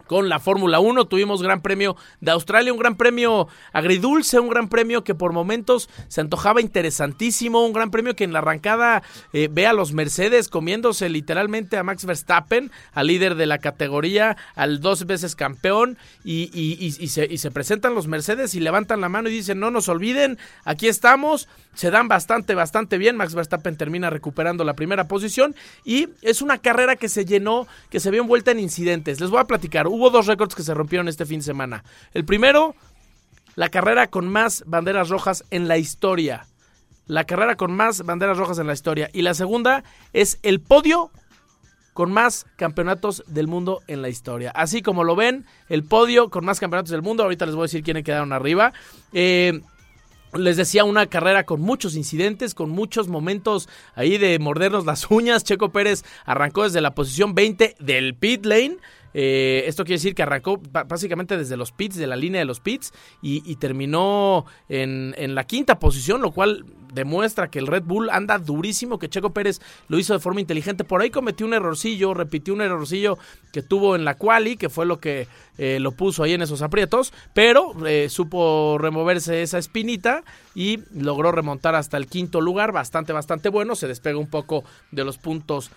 [0.07, 1.05] con la Fórmula 1.
[1.05, 5.89] Tuvimos Gran Premio de Australia, un Gran Premio agridulce, un Gran Premio que por momentos
[6.07, 10.49] se antojaba interesantísimo, un Gran Premio que en la arrancada eh, ve a los Mercedes
[10.49, 16.91] comiéndose literalmente a Max Verstappen, al líder de la categoría, al dos veces campeón, y,
[17.07, 20.87] se, se presentan los Mercedes y levantan la mano y dicen, no nos olviden, aquí
[20.87, 26.41] estamos, se dan bastante, bastante bien, Max Verstappen termina recuperando la primera posición y es
[26.41, 29.19] una carrera que se llenó, que se vio envuelta en incidentes.
[29.19, 31.83] Les voy a platicar, hubo dos récords que se rompieron este fin de semana.
[32.13, 32.75] El primero,
[33.55, 36.45] la carrera con más banderas rojas en la historia.
[37.07, 39.09] La carrera con más banderas rojas en la historia.
[39.13, 39.83] Y la segunda
[40.13, 41.11] es el podio
[41.93, 44.51] con más campeonatos del mundo en la historia.
[44.51, 47.23] Así como lo ven, el podio con más campeonatos del mundo.
[47.23, 48.71] Ahorita les voy a decir quiénes quedaron arriba.
[49.13, 49.61] Eh,
[50.33, 55.43] les decía, una carrera con muchos incidentes, con muchos momentos ahí de mordernos las uñas.
[55.43, 58.77] Checo Pérez arrancó desde la posición 20 del pit lane.
[59.19, 62.59] Eh, esto quiere decir que arrancó básicamente desde los pits, de la línea de los
[62.59, 68.37] pits, y, terminó en, la quinta posición, lo cual demuestra que el Red Bull anda
[68.37, 70.83] durísimo, que Checo Pérez lo hizo de forma inteligente.
[70.83, 73.17] Por ahí cometió un errorcillo, repitió un errorcillo
[73.51, 75.27] que tuvo en la quali, que fue lo que
[75.57, 81.31] eh, lo puso ahí en esos aprietos, pero eh, supo removerse esa espinita y logró
[81.31, 83.75] remontar hasta el quinto lugar, bastante, bastante bueno.
[83.75, 85.71] Se despega un poco de los puntos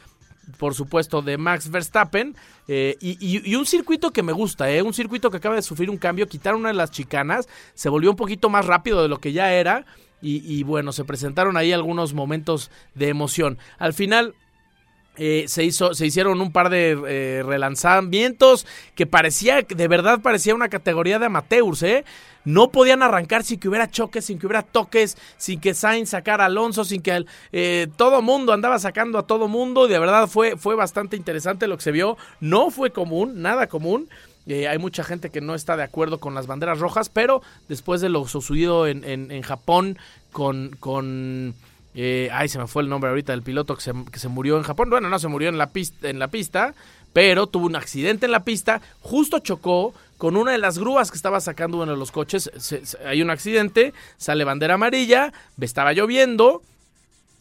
[0.59, 2.37] por supuesto, de Max Verstappen.
[2.69, 6.29] Eh, y, un circuito que me gusta, un circuito que acaba de sufrir un cambio,
[6.29, 9.53] quitar una de las chicanas, se volvió un poquito más rápido de lo que ya
[9.53, 9.85] era.
[10.23, 13.57] Y, bueno, se presentaron ahí algunos momentos de emoción.
[13.79, 14.35] Al final,
[15.17, 20.55] eh, se, hizo, se hicieron un par de eh, relanzamientos que parecía, de verdad parecía
[20.55, 22.05] una categoría de amateurs, ¿eh?
[22.45, 26.45] No podían arrancar sin que hubiera choques, sin que hubiera toques, sin que Sainz sacara
[26.45, 29.87] a Alonso, sin que eh, todo mundo andaba sacando a todo mundo.
[29.87, 32.17] Y de verdad fue, fue bastante interesante lo que se vio.
[32.41, 34.09] No fue común, nada común.
[34.47, 38.01] Eh, hay mucha gente que no está de acuerdo con las banderas rojas, pero después
[38.01, 39.99] de lo sucedido en, en, Japón
[40.33, 40.77] con...
[40.81, 41.55] con
[41.95, 44.91] eh, ay, se me fue el nombre ahorita del piloto que se, murió en Japón.
[44.91, 46.75] Bueno, no se murió en la, pista, en la pista,
[47.13, 51.17] pero tuvo un accidente en la pista, justo chocó con una de las grúas que
[51.17, 52.51] estaba sacando uno de los coches.
[53.07, 56.63] hay un accidente, sale bandera amarilla, estaba lloviendo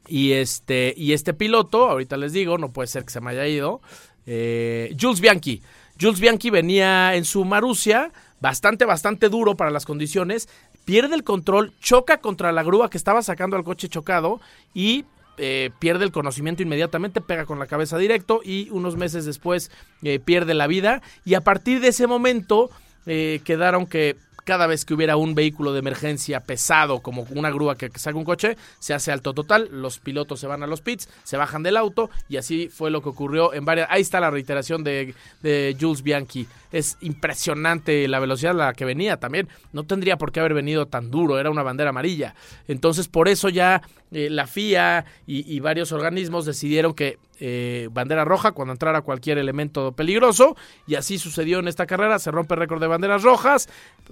[0.07, 3.45] y este, y este piloto, ahorita les digo, no puede ser que se me haya
[3.47, 3.81] ido,
[4.25, 5.61] eh, Jules Bianchi.
[5.99, 10.47] Jules Bianchi venía en su Marusia, bastante, bastante duro para las condiciones,
[10.89, 14.41] pierde el control, choca contra la grúa que estaba sacando al coche chocado
[14.73, 15.05] y
[15.37, 19.69] eh, pierde el conocimiento inmediatamente, pega con la cabeza directo y unos meses después
[20.01, 21.03] eh, pierde la vida.
[21.25, 22.71] Y a partir de ese momento
[23.05, 24.15] eh, quedaron que
[24.49, 28.23] cada vez que hubiera un vehículo de emergencia pesado, como una grúa que saca un
[28.23, 31.77] coche, se hace alto total, los pilotos se van a los pits, se bajan del
[31.77, 33.87] auto y así fue lo que ocurrió en varias...
[33.91, 36.47] Ahí está la reiteración de, de Jules Bianchi.
[36.71, 39.47] Es impresionante la velocidad a la que venía también.
[39.71, 42.33] No tendría por qué haber venido tan duro, era una bandera amarilla.
[42.67, 48.51] Entonces por eso ya eh, la FIA y, varios organismos decidieron que eh, bandera roja
[48.53, 50.55] cuando entrara cualquier elemento peligroso.
[50.87, 53.69] Y así sucedió en esta carrera, se rompe el récord de banderas rojas,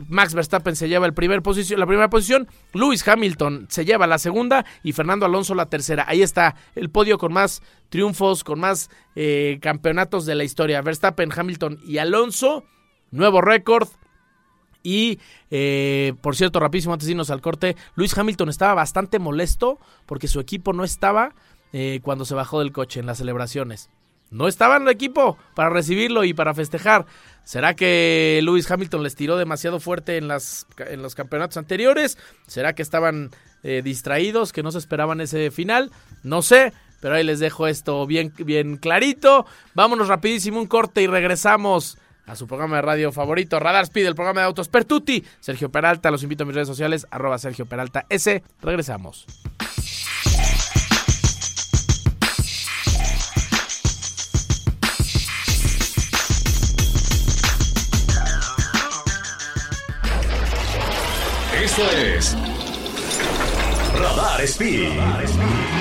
[0.07, 4.19] Max Verstappen se lleva el primer posición, la primera posición, Lewis Hamilton se lleva la
[4.19, 6.05] segunda y Fernando Alonso la tercera.
[6.07, 10.81] Ahí está el podio con más triunfos, con más eh, campeonatos de la historia.
[10.81, 12.63] Verstappen, Hamilton y Alonso,
[13.11, 13.87] nuevo récord,
[14.83, 15.19] y
[15.51, 20.27] eh, por cierto, rapidísimo antes de irnos al corte, Luis Hamilton estaba bastante molesto porque
[20.27, 21.33] su equipo no estaba
[21.73, 23.89] eh, cuando se bajó del coche en las celebraciones.
[24.29, 27.05] No estaba en el equipo para recibirlo y para festejar.
[27.43, 32.17] ¿Será que Lewis Hamilton les tiró demasiado fuerte en, las, en los campeonatos anteriores?
[32.45, 33.31] ¿Será que estaban
[33.63, 35.91] eh, distraídos, que no se esperaban ese final?
[36.23, 39.45] No sé, pero ahí les dejo esto bien, bien clarito.
[39.73, 44.15] Vámonos rapidísimo un corte y regresamos a su programa de radio favorito, Radar Speed, el
[44.15, 45.23] programa de autos Pertuti.
[45.39, 48.43] Sergio Peralta, los invito a mis redes sociales, arroba Sergio Peralta S.
[48.61, 49.25] Regresamos.
[61.63, 62.35] Esto es
[63.99, 64.97] Radar Speed.
[64.97, 65.76] Radar Speed.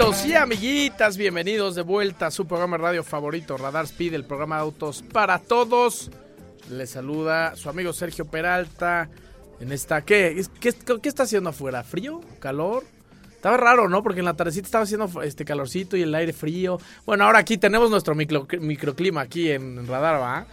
[0.00, 4.56] Amiguitos y amiguitas, bienvenidos de vuelta a su programa radio favorito, Radar Speed, el programa
[4.56, 6.10] de autos para todos.
[6.70, 9.10] Les saluda su amigo Sergio Peralta
[9.60, 10.00] en esta...
[10.00, 11.84] ¿Qué, qué, qué está haciendo afuera?
[11.84, 12.22] ¿Frío?
[12.38, 12.84] ¿Calor?
[13.30, 14.02] Estaba raro, ¿no?
[14.02, 16.78] Porque en la tardecita estaba haciendo este calorcito y el aire frío.
[17.04, 20.46] Bueno, ahora aquí tenemos nuestro microclima aquí en, Radar, ¿va?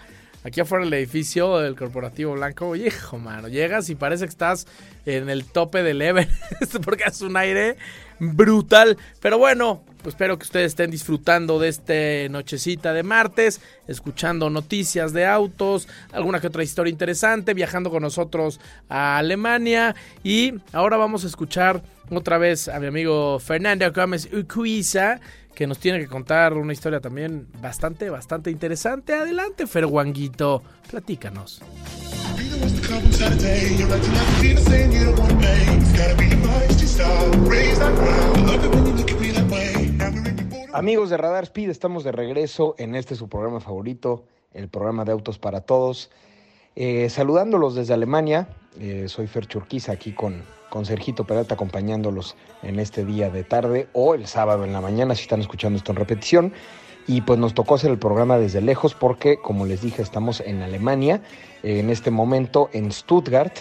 [0.44, 4.68] aquí afuera del edificio del Corporativo Blanco, hijo, mano, llegas y parece que estás
[5.06, 7.78] en el tope del Everest porque es un aire
[8.20, 8.98] brutal.
[9.22, 15.14] Pero bueno, pues espero que ustedes estén disfrutando de este nochecita de martes, escuchando noticias
[15.14, 21.24] de autos, alguna que otra historia interesante, viajando con nosotros a Alemania y ahora vamos
[21.24, 25.20] a escuchar otra vez a mi amigo Fernando Gómez Ucuiza
[25.58, 29.16] que nos tiene que contar una historia también bastante, bastante interesante.
[29.16, 31.64] Adelante, Ferguanguito, platícanos.
[40.74, 45.12] Amigos de Radar Speed, estamos de regreso en este su programa favorito, el programa de
[45.12, 46.12] Autos para Todos.
[46.76, 52.80] Eh, saludándolos desde Alemania, eh, soy Fer Churquiza aquí con, con Sergito Peralta acompañándolos en
[52.80, 55.98] este día de tarde o el sábado en la mañana si están escuchando esto en
[55.98, 56.54] repetición.
[57.08, 60.62] Y pues nos tocó hacer el programa desde lejos porque, como les dije, estamos en
[60.62, 61.22] Alemania,
[61.64, 63.54] en este momento en Stuttgart,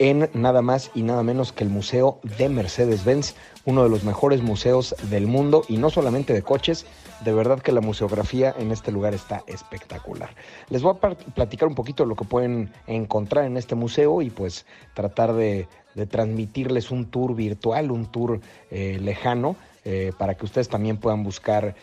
[0.00, 3.34] en nada más y nada menos que el Museo de Mercedes-Benz,
[3.66, 6.86] uno de los mejores museos del mundo y no solamente de coches,
[7.22, 10.30] de verdad que la museografía en este lugar está espectacular.
[10.70, 14.30] Les voy a platicar un poquito de lo que pueden encontrar en este museo y
[14.30, 15.68] pues tratar de,
[16.08, 21.74] transmitirles un tour virtual, un tour eh, lejano, eh, para que ustedes también puedan buscar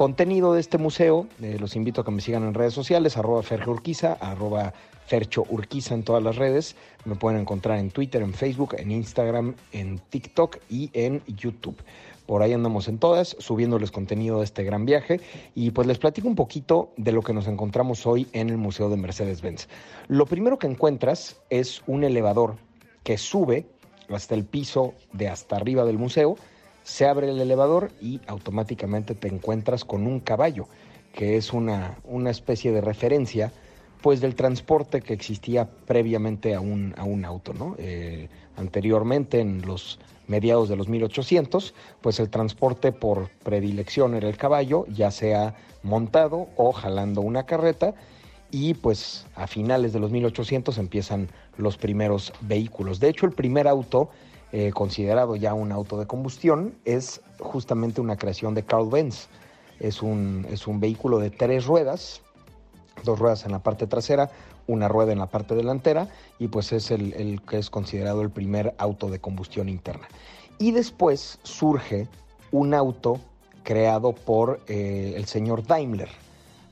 [0.00, 1.26] contenido de este museo.
[1.42, 4.72] Eh, los invito a que me sigan en redes sociales, arroba Ferge Urquiza, arroba
[5.04, 5.44] Fercho
[5.90, 6.74] en todas las redes.
[7.04, 11.76] Me pueden encontrar en Twitter, en Facebook, en Instagram, en TikTok y en YouTube.
[12.24, 15.20] Por ahí andamos en todas, subiéndoles contenido de este gran viaje.
[15.54, 18.88] Y pues les platico un poquito de lo que nos encontramos hoy en el Museo
[18.88, 19.68] de Mercedes-Benz.
[20.08, 22.56] Lo primero que encuentras es un elevador
[23.04, 23.66] que sube
[24.08, 26.36] hasta el piso de hasta arriba del museo
[26.82, 30.66] se abre el elevador y automáticamente te encuentras con un caballo,
[31.12, 33.52] que es una, una especie de referencia
[34.00, 37.74] pues del transporte que existía previamente a un, a un auto, ¿no?
[37.78, 44.36] Eh, anteriormente, en los mediados de los 1800, pues el transporte por predilección era el
[44.36, 47.94] caballo, ya sea montado o jalando una carreta,
[48.50, 53.00] y pues a finales de los 1800 empiezan los primeros vehículos.
[53.00, 54.10] De hecho, el primer auto
[54.52, 59.28] eh, considerado ya un auto de combustión, es justamente una creación de Carl Benz.
[59.78, 62.20] Es un, es un vehículo de tres ruedas,
[63.04, 64.30] dos ruedas en la parte trasera,
[64.66, 66.08] una rueda en la parte delantera,
[66.38, 70.08] y pues es el, que es considerado el primer auto de combustión interna.
[70.58, 72.08] Y después surge
[72.50, 73.18] un auto
[73.62, 76.08] creado por eh, el señor Daimler,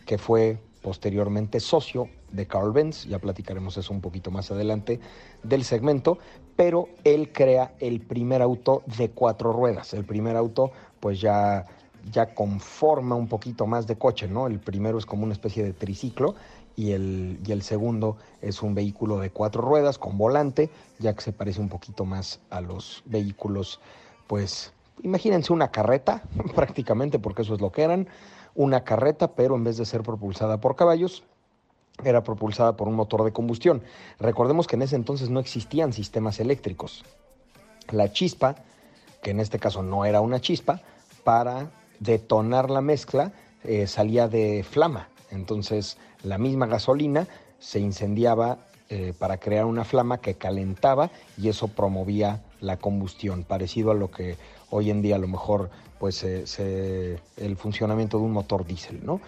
[0.04, 5.00] que fue posteriormente socio de Carl Benz, ya platicaremos eso un poquito más adelante
[5.42, 6.18] del segmento,
[6.58, 9.94] pero él crea el primer auto de cuatro ruedas.
[9.94, 11.66] El primer auto pues ya,
[12.10, 14.48] ya conforma un poquito más de coche, ¿no?
[14.48, 16.34] El primero es como una especie de triciclo
[16.74, 20.68] y el, y el segundo es un vehículo de cuatro ruedas con volante,
[20.98, 23.78] ya que se parece un poquito más a los vehículos,
[24.26, 24.72] pues
[25.04, 26.24] imagínense una carreta
[26.56, 28.08] prácticamente, porque eso es lo que eran,
[28.56, 31.22] una carreta, pero en vez de ser propulsada por caballos,
[32.04, 33.82] era propulsada por un motor de combustión.
[34.18, 37.04] Recordemos que en ese entonces no existían sistemas eléctricos.
[37.90, 38.56] La chispa,
[39.22, 40.80] que en este caso no era una chispa,
[41.24, 43.32] para detonar la mezcla
[43.64, 45.08] eh, salía de flama.
[45.30, 47.26] Entonces la misma gasolina
[47.58, 48.58] se incendiaba
[48.88, 54.10] eh, para crear una flama que calentaba y eso promovía la combustión, parecido a lo
[54.10, 54.36] que
[54.70, 59.20] hoy en día a lo mejor pues el funcionamiento de un motor diésel, ¿no?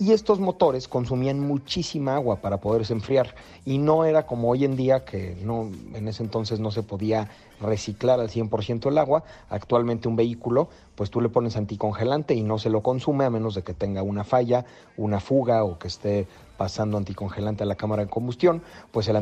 [0.00, 3.34] Y estos motores consumían muchísima agua para poderse enfriar.
[3.66, 7.28] Y no era como hoy en día, que no, en ese entonces no se podía
[7.60, 9.24] reciclar al 100% el agua.
[9.50, 13.54] Actualmente un vehículo, pues tú le pones anticongelante y no se lo consume a menos
[13.54, 14.64] de que tenga una falla,
[14.96, 18.62] una fuga o que esté pasando anticongelante a la cámara de combustión.
[18.92, 19.16] Pues el,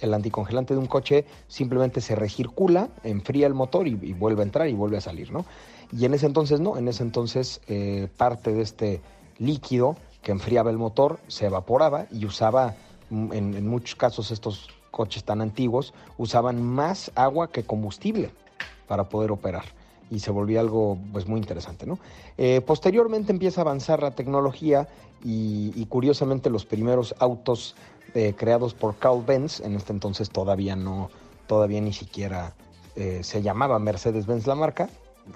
[0.00, 4.68] el anticongelante de un coche simplemente se recircula, enfría el motor y, vuelve a entrar
[4.68, 5.44] y vuelve a salir, ¿no?
[5.92, 9.00] Y en ese entonces no, en ese entonces eh, parte de este
[9.38, 12.74] líquido que enfriaba el motor, se evaporaba y usaba,
[13.10, 18.30] mm, en, muchos casos estos coches tan antiguos, usaban más agua que combustible
[18.88, 19.64] para poder operar
[20.10, 21.86] y se volvía algo pues muy interesante.
[21.86, 21.98] ¿no?
[22.38, 24.88] Eh, posteriormente empieza a avanzar la tecnología
[25.22, 27.76] y, curiosamente los primeros autos
[28.14, 31.10] eh, creados por Carl Benz, en este entonces todavía no,
[31.46, 32.54] todavía ni siquiera
[32.96, 34.88] eh, se llamaba Mercedes-Benz la marca,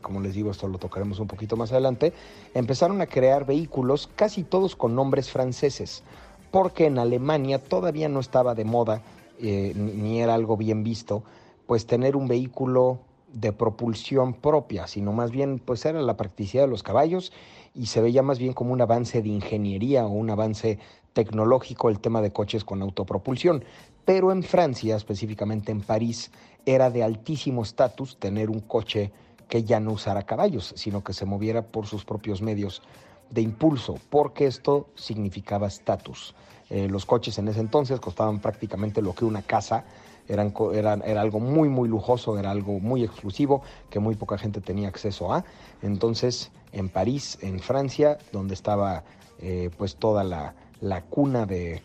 [0.03, 2.13] como les digo, esto lo tocaremos un poquito más adelante,
[2.55, 6.03] empezaron a crear vehículos casi todos con nombres franceses,
[6.51, 9.03] porque en Alemania todavía no estaba de moda,
[9.41, 11.23] eh, ni era algo bien visto,
[11.67, 12.99] pues tener un vehículo
[13.33, 17.33] de propulsión propia, sino más bien pues era la practicidad de los caballos
[17.75, 20.79] y se veía más bien como un avance de ingeniería o un avance
[21.13, 23.65] tecnológico el tema de coches con autopropulsión.
[24.05, 26.31] Pero en Francia, específicamente en París,
[26.65, 29.13] era de altísimo estatus tener un coche
[29.49, 32.83] que ya no usara caballos, sino que se moviera por sus propios medios
[33.31, 36.35] de impulso, porque esto significaba estatus.
[36.71, 39.85] Eh, los coches en ese entonces costaban prácticamente lo que una casa,
[40.29, 45.33] era algo muy, muy lujoso, era algo muy exclusivo que muy poca gente tenía acceso
[45.33, 45.45] a.
[45.81, 49.05] Entonces, en París, en Francia, donde estaba
[49.41, 51.83] eh, pues toda la, la cuna de,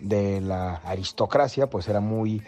[0.00, 2.42] de, la aristocracia, pues era muy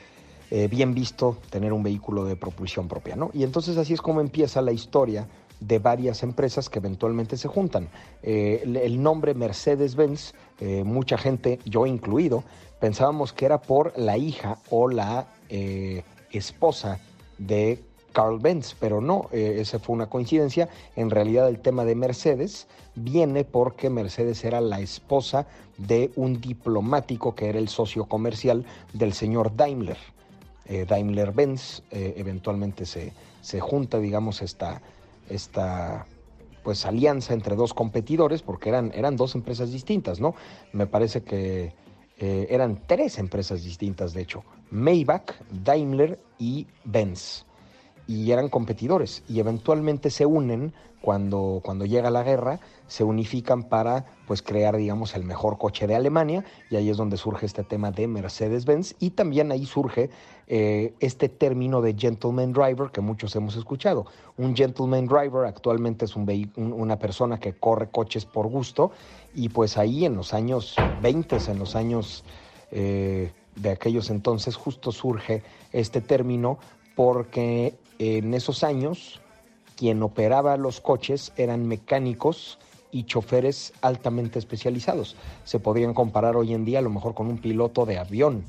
[0.50, 3.30] eh, bien visto tener un vehículo de propulsión propia, ¿no?
[3.34, 5.28] Y entonces así es como empieza la historia
[5.60, 7.88] de varias empresas que eventualmente se juntan.
[8.22, 12.44] Eh, el nombre Mercedes-Benz, eh, mucha gente, yo incluido,
[12.80, 15.26] pensábamos que era por la hija o la
[16.30, 17.00] esposa
[17.38, 17.82] de
[18.12, 20.68] Carl Benz, pero no, esa fue una coincidencia.
[20.94, 25.46] En realidad el tema de Mercedes viene porque Mercedes era la esposa
[25.76, 29.98] de un diplomático que era el socio comercial del señor Daimler.
[30.68, 34.82] Daimler-Benz eventualmente se, se junta, digamos, esta,
[35.28, 36.06] esta
[36.62, 40.34] pues alianza entre dos competidores, porque eran, eran dos empresas distintas, ¿no?
[40.72, 41.72] Me parece que
[42.18, 47.46] eh, eran tres empresas distintas, de hecho, Maybach, Daimler y Benz.
[48.08, 54.04] Y eran competidores y eventualmente se unen cuando, cuando llega la guerra, se unifican para
[54.26, 57.90] pues crear, digamos, el mejor coche de Alemania, y ahí es donde surge este tema
[57.90, 60.10] de Mercedes-Benz, y también ahí surge
[60.48, 64.06] eh, este término de gentleman driver que muchos hemos escuchado.
[64.36, 68.90] Un gentleman driver actualmente es un una persona que corre coches por gusto,
[69.34, 72.24] y pues ahí en los años 20, en los años
[72.70, 75.42] eh, de aquellos entonces, justo surge
[75.72, 76.58] este término,
[76.96, 79.20] porque en esos años
[79.76, 82.58] quien operaba los coches eran mecánicos
[82.90, 85.14] y choferes altamente especializados.
[85.44, 88.44] Se podrían comparar hoy en día a lo mejor con un piloto de avión.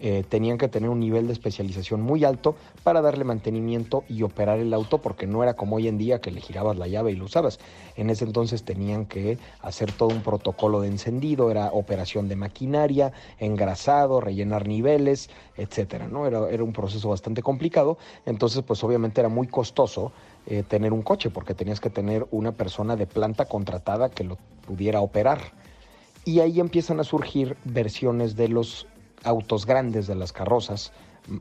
[0.00, 4.58] Eh, tenían que tener un nivel de especialización muy alto para darle mantenimiento y operar
[4.58, 7.16] el auto porque no era como hoy en día que le girabas la llave y
[7.16, 7.58] lo usabas.
[7.96, 13.12] En ese entonces tenían que hacer todo un protocolo de encendido, era operación de maquinaria,
[13.38, 16.26] engrasado, rellenar niveles, etcétera, ¿no?
[16.26, 20.12] Era, era un proceso bastante complicado, entonces pues obviamente era muy costoso
[20.50, 24.38] eh, tener un coche, porque tenías que tener una persona de planta contratada que lo
[24.66, 25.40] pudiera operar.
[26.24, 28.86] Y ahí empiezan a surgir versiones de los
[29.24, 30.92] autos grandes, de las carrozas,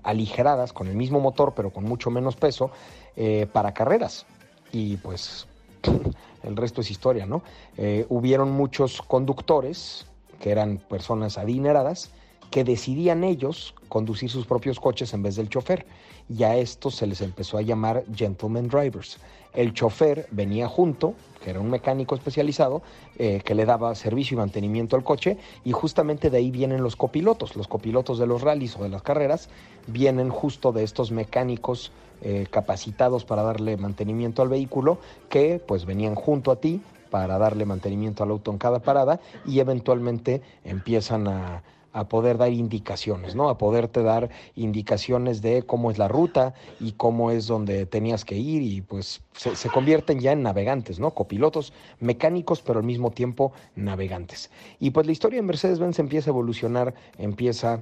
[0.03, 2.71] aligeradas, con el mismo motor, pero con mucho menos peso,
[3.15, 4.25] eh, para carreras.
[4.71, 5.47] Y pues
[6.43, 7.41] el resto es historia, ¿no?
[7.77, 10.05] Eh, hubieron muchos conductores,
[10.39, 12.11] que eran personas adineradas,
[12.51, 15.85] que decidían ellos conducir sus propios coches en vez del chofer.
[16.29, 19.17] Y a estos se les empezó a llamar gentleman drivers.
[19.53, 22.81] El chofer venía junto, que era un mecánico especializado,
[23.17, 26.95] eh, que le daba servicio y mantenimiento al coche, y justamente de ahí vienen los
[26.95, 27.55] copilotos.
[27.55, 29.49] Los copilotos de los rallies o de las carreras
[29.87, 31.91] vienen justo de estos mecánicos
[32.21, 37.65] eh, capacitados para darle mantenimiento al vehículo, que pues venían junto a ti para darle
[37.65, 41.63] mantenimiento al auto en cada parada y eventualmente empiezan a
[41.93, 43.49] a poder dar indicaciones, ¿no?
[43.49, 48.35] A poderte dar indicaciones de cómo es la ruta y cómo es donde tenías que
[48.35, 51.11] ir y pues se, convierten ya en navegantes, ¿no?
[51.11, 54.51] Copilotos mecánicos, pero al mismo tiempo navegantes.
[54.79, 57.81] Y pues la historia de Mercedes-Benz empieza a evolucionar, empieza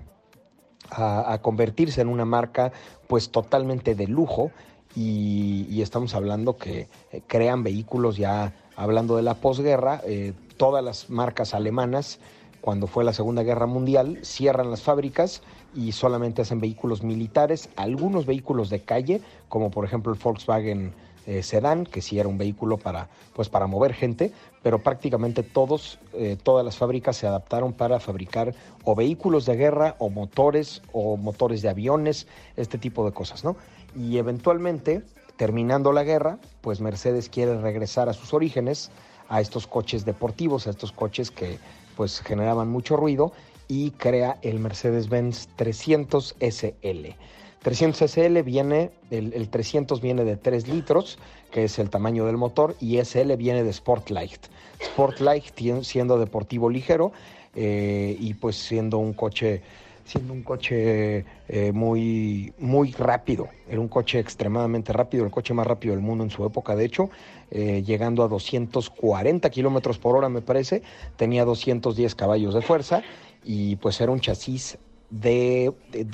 [0.90, 2.72] a, convertirse en una marca
[3.08, 4.52] pues totalmente de lujo
[4.96, 11.10] y, estamos hablando que eh, crean vehículos ya hablando de la posguerra, eh, todas las
[11.10, 12.20] marcas alemanas
[12.66, 15.44] cuando fue la Segunda Guerra Mundial, cierran las fábricas
[15.76, 20.92] y solamente hacen vehículos militares, algunos vehículos de calle, como por ejemplo el Volkswagen
[21.28, 24.32] eh, Sedan, que sí era un vehículo para, pues, para mover gente,
[24.64, 29.96] pero prácticamente todos, eh, todas las fábricas se adaptaron para fabricar o vehículos de guerra
[30.00, 33.58] o motores o motores de aviones, este tipo de cosas, ¿no?
[33.96, 35.04] Y eventualmente,
[35.38, 38.90] terminando la guerra, pues Mercedes quiere regresar a sus orígenes,
[39.30, 41.60] a estos coches deportivos, a estos coches que
[41.96, 43.32] pues generaban mucho ruido
[43.68, 47.16] y crea el Mercedes-Benz 300 SL.
[47.62, 51.18] 300 SL viene, el, 300 viene de 3 litros,
[51.52, 54.40] que es el tamaño del motor, y SL viene de Sportlight.
[54.84, 55.46] Sportlight
[55.82, 57.12] siendo deportivo ligero
[57.56, 59.64] eh, y pues siendo un coche
[60.06, 63.50] siendo un coche eh, muy, muy rápido.
[63.68, 66.86] Era un coche extremadamente rápido, el coche más rápido del mundo en su época, de
[66.86, 67.10] hecho,
[67.52, 70.84] eh, llegando a 240 kilómetros por hora, me parece.
[71.18, 73.02] Tenía 210 caballos de fuerza
[73.44, 74.78] y pues era un chasis
[75.10, 75.74] de,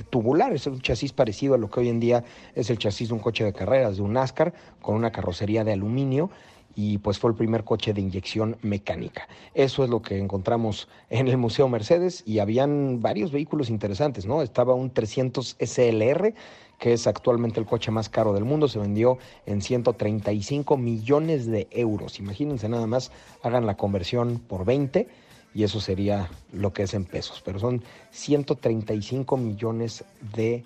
[0.09, 2.23] tubular, es un chasis parecido a lo que hoy en día
[2.55, 5.73] es el chasis de un coche de carreras, de un NASCAR, con una carrocería de
[5.73, 6.29] aluminio
[6.75, 9.27] y pues fue el primer coche de inyección mecánica.
[9.53, 14.41] Eso es lo que encontramos en el Museo Mercedes y habían varios vehículos interesantes, ¿no?
[14.41, 16.33] Estaba un 300 SLR,
[16.79, 21.67] que es actualmente el coche más caro del mundo, se vendió en 135 millones de
[21.71, 22.19] euros.
[22.19, 23.11] Imagínense nada más,
[23.43, 25.07] hagan la conversión por 20
[25.53, 30.05] y eso sería lo que es en pesos, pero son 135 millones
[30.35, 30.63] de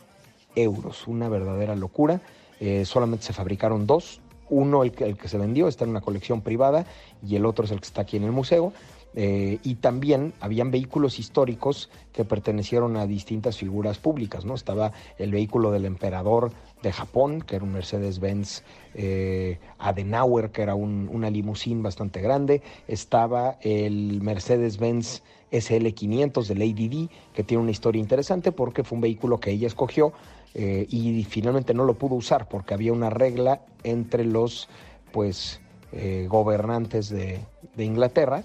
[0.55, 2.21] euros, una verdadera locura.
[2.59, 6.01] Eh, solamente se fabricaron dos, uno el que, el que se vendió está en una
[6.01, 6.85] colección privada
[7.25, 8.73] y el otro es el que está aquí en el museo.
[9.17, 14.55] Eh, y también habían vehículos históricos que pertenecieron a distintas figuras públicas, ¿no?
[14.55, 16.51] Estaba el vehículo del emperador
[16.83, 22.61] de Japón, que era un Mercedes-Benz eh, Adenauer, que era un, una limusín bastante grande.
[22.89, 29.39] Estaba el Mercedes-Benz SL500 del ADD, que tiene una historia interesante porque fue un vehículo
[29.39, 30.13] que ella escogió
[30.53, 34.69] eh, y finalmente no lo pudo usar porque había una regla entre los
[35.11, 37.39] pues eh, gobernantes de,
[37.75, 38.43] de Inglaterra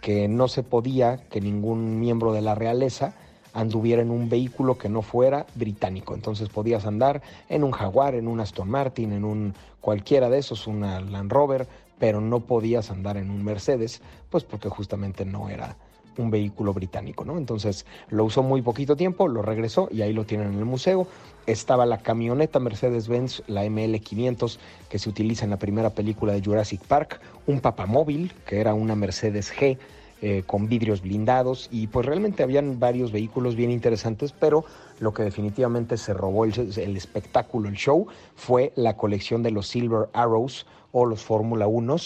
[0.00, 3.14] que no se podía que ningún miembro de la realeza
[3.56, 6.14] anduviera en un vehículo que no fuera británico.
[6.14, 10.66] Entonces podías andar en un Jaguar, en un Aston Martin, en un cualquiera de esos,
[10.66, 11.66] una Land Rover,
[11.98, 15.76] pero no podías andar en un Mercedes, pues porque justamente no era
[16.18, 17.38] un vehículo británico, ¿no?
[17.38, 21.06] Entonces lo usó muy poquito tiempo, lo regresó y ahí lo tienen en el museo.
[21.46, 24.58] Estaba la camioneta Mercedes-Benz, la ML500,
[24.88, 28.96] que se utiliza en la primera película de Jurassic Park, un papamóvil, que era una
[28.96, 29.78] Mercedes G,
[30.22, 34.64] eh, con vidrios blindados y pues realmente habían varios vehículos bien interesantes, pero
[34.98, 40.08] lo que definitivamente se robó el, espectáculo, el show, fue la colección de los Silver
[40.14, 41.96] Arrows o los Fórmula 1,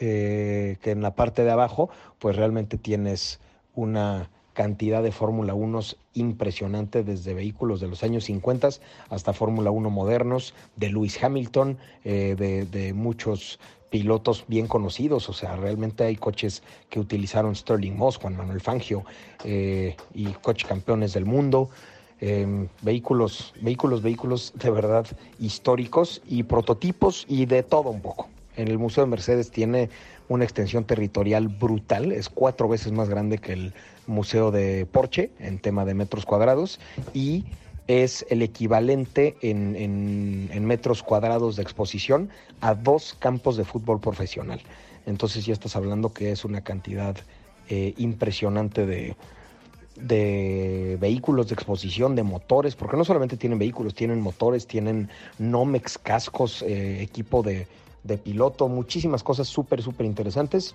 [0.00, 1.88] eh, que en la parte de abajo
[2.18, 3.38] pues realmente tienes
[3.74, 5.80] una cantidad de Fórmula 1
[6.14, 8.68] impresionante desde vehículos de los años 50
[9.08, 13.58] hasta Fórmula 1 modernos, de Lewis Hamilton, eh, de, muchos
[13.90, 19.04] pilotos bien conocidos, o sea, realmente hay coches que utilizaron Sterling Moss, Juan Manuel Fangio
[19.44, 21.68] eh, y coches campeones del mundo.
[22.24, 25.06] Eh, vehículos, vehículos, vehículos de verdad
[25.40, 28.28] históricos y prototipos y de todo un poco.
[28.56, 29.90] En el Museo de Mercedes tiene
[30.28, 33.74] una extensión territorial brutal, es cuatro veces más grande que el
[34.06, 36.80] Museo de Porsche en tema de metros cuadrados
[37.12, 37.44] y
[37.88, 44.00] es el equivalente en, en, en, metros cuadrados de exposición a dos campos de fútbol
[44.00, 44.60] profesional.
[45.06, 47.16] Entonces ya estás hablando que es una cantidad
[47.68, 49.16] eh, impresionante de,
[49.96, 55.08] de vehículos de exposición, de motores, porque no solamente tienen vehículos, tienen motores, tienen
[55.38, 57.66] Nomex, cascos, eh, equipo de,
[58.04, 60.74] de piloto, muchísimas cosas súper, súper interesantes.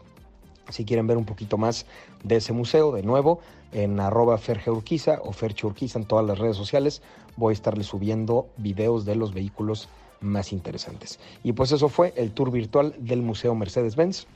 [0.69, 1.85] Si quieren ver un poquito más
[2.23, 3.39] de ese museo, de nuevo,
[3.71, 7.01] en arroba Fergeurquiza o Ferchurquiza en todas las redes sociales,
[7.37, 9.87] voy a estarles subiendo videos de los vehículos
[10.19, 11.19] más interesantes.
[11.43, 14.27] Y pues eso fue el tour virtual del Museo Mercedes-Benz.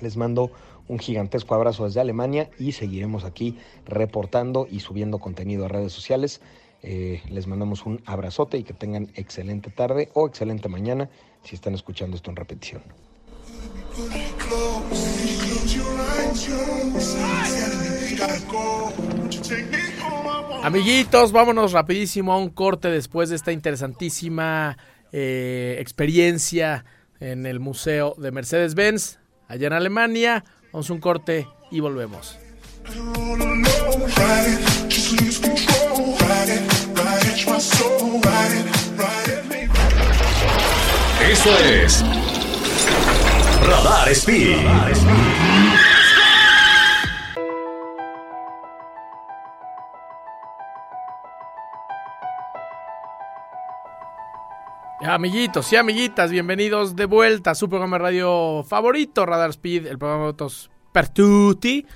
[0.00, 0.52] Les mando
[0.86, 6.40] un gigantesco abrazo desde Alemania y seguiremos aquí reportando y subiendo contenido a redes sociales.
[6.82, 11.10] Eh, les mandamos un abrazote y que tengan excelente tarde o excelente mañana
[11.44, 12.82] si están escuchando esto en repetición.
[20.62, 24.76] Amiguitos, vámonos rapidísimo a un corte después de esta interesantísima
[25.12, 26.84] eh, experiencia
[27.20, 29.18] en el Museo de Mercedes-Benz,
[29.48, 30.44] allá en Alemania.
[30.72, 32.38] Vamos a un corte y volvemos.
[41.30, 42.02] Eso es
[43.62, 44.64] Radar Speed.
[44.64, 44.92] Radar.
[55.02, 59.98] Amiguitos y amiguitas, bienvenidos de vuelta a su programa de radio favorito, Radar Speed, el
[59.98, 61.86] programa de autos Pertuti,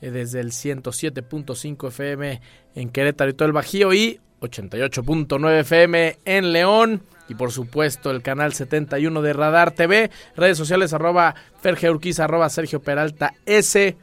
[0.00, 2.40] eh, desde el 107.5 FM
[2.76, 7.02] en Querétaro y todo el Bajío y 88.9 FM en León.
[7.28, 12.48] Y por supuesto el canal 71 de Radar TV, redes sociales arroba Ferge Urquiza, arroba
[12.48, 13.96] Sergio Peralta S,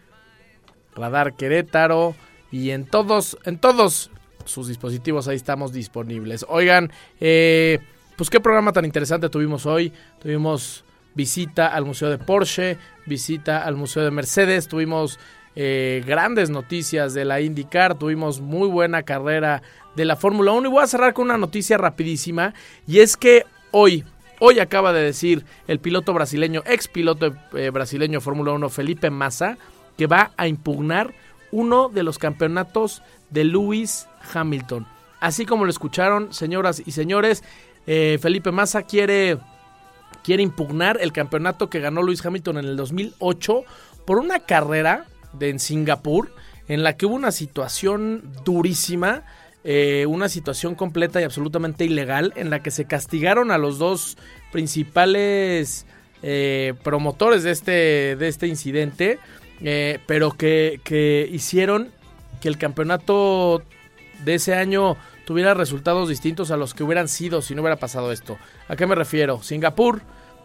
[0.93, 2.15] Radar Querétaro
[2.51, 4.11] y en todos, en todos
[4.43, 6.45] sus dispositivos ahí estamos disponibles.
[6.49, 7.79] Oigan, eh,
[8.17, 9.93] pues qué programa tan interesante tuvimos hoy.
[10.21, 10.83] Tuvimos
[11.15, 15.19] visita al Museo de Porsche, visita al Museo de Mercedes, tuvimos
[15.55, 19.61] eh, grandes noticias de la IndyCar, tuvimos muy buena carrera
[19.95, 22.53] de la Fórmula 1 y voy a cerrar con una noticia rapidísima.
[22.87, 24.03] Y es que hoy,
[24.39, 29.57] hoy acaba de decir el piloto brasileño, ex piloto eh, brasileño Fórmula 1 Felipe Massa,
[29.97, 31.13] que va a impugnar
[31.51, 34.87] uno de los campeonatos de Lewis Hamilton.
[35.19, 37.43] Así como lo escucharon, señoras y señores,
[37.85, 39.37] eh, Felipe Massa quiere
[40.23, 43.63] quiere impugnar el campeonato que ganó Luis Hamilton en el 2008
[44.05, 46.31] por una carrera de, en Singapur
[46.67, 49.23] en la que hubo una situación durísima,
[49.63, 54.17] eh, una situación completa y absolutamente ilegal en la que se castigaron a los dos
[54.51, 55.85] principales
[56.21, 57.71] eh, promotores de este,
[58.15, 59.19] de este incidente,
[59.61, 61.91] eh, pero que, que hicieron
[62.41, 63.63] que el campeonato
[64.23, 68.11] de ese año tuviera resultados distintos a los que hubieran sido si no hubiera pasado
[68.11, 68.37] esto.
[68.67, 69.41] ¿A qué me refiero?
[69.41, 70.01] Singapur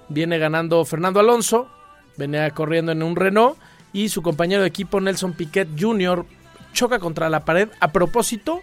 [0.09, 1.69] viene ganando Fernando Alonso,
[2.17, 3.59] venía corriendo en un Renault
[3.93, 6.25] y su compañero de equipo Nelson Piquet Jr.
[6.73, 8.61] choca contra la pared a propósito,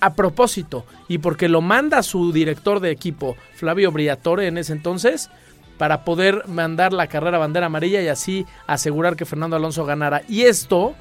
[0.00, 5.30] a propósito, y porque lo manda su director de equipo, Flavio Briatore, en ese entonces,
[5.78, 10.22] para poder mandar la carrera bandera amarilla y así asegurar que Fernando Alonso ganara.
[10.28, 10.94] Y esto,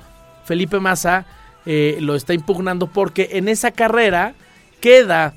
[0.43, 1.25] Felipe Massa
[1.65, 4.33] eh, lo está impugnando porque en esa carrera
[4.81, 5.33] queda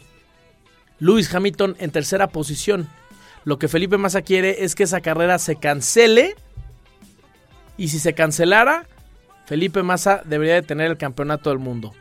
[0.98, 2.88] Lewis Hamilton en tercera posición.
[3.44, 6.34] Lo que Felipe Massa quiere es que esa carrera se cancele
[7.78, 8.86] y si se cancelara,
[9.46, 11.94] Felipe Massa debería de tener el campeonato del mundo.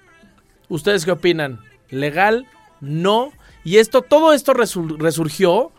[0.67, 1.61] ¿Ustedes qué opinan?
[1.89, 2.45] ¿Legal?
[2.81, 3.31] ¿No?
[3.63, 5.71] Y esto, todo esto resurgió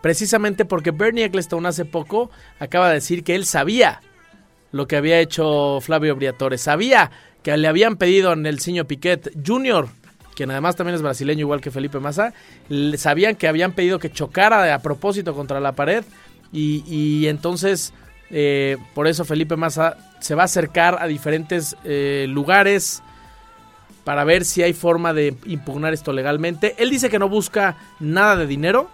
[0.00, 4.00] precisamente porque Bernie Ecclestone hace poco acaba de decir que él sabía
[4.72, 6.58] lo que había hecho Flavio Briatore.
[6.58, 7.12] Sabía
[7.44, 9.86] que le habían pedido a Nelsinho Piquet Jr.,
[10.34, 12.34] quien además también es brasileño igual que Felipe Massa,
[12.96, 16.04] sabían que habían pedido que chocara a propósito contra la pared
[16.52, 17.92] y, entonces
[18.36, 23.00] eh, por eso Felipe Massa se va a acercar a diferentes eh, lugares
[24.02, 26.74] para ver si hay forma de impugnar esto legalmente.
[26.78, 28.90] Él dice que no busca nada de dinero,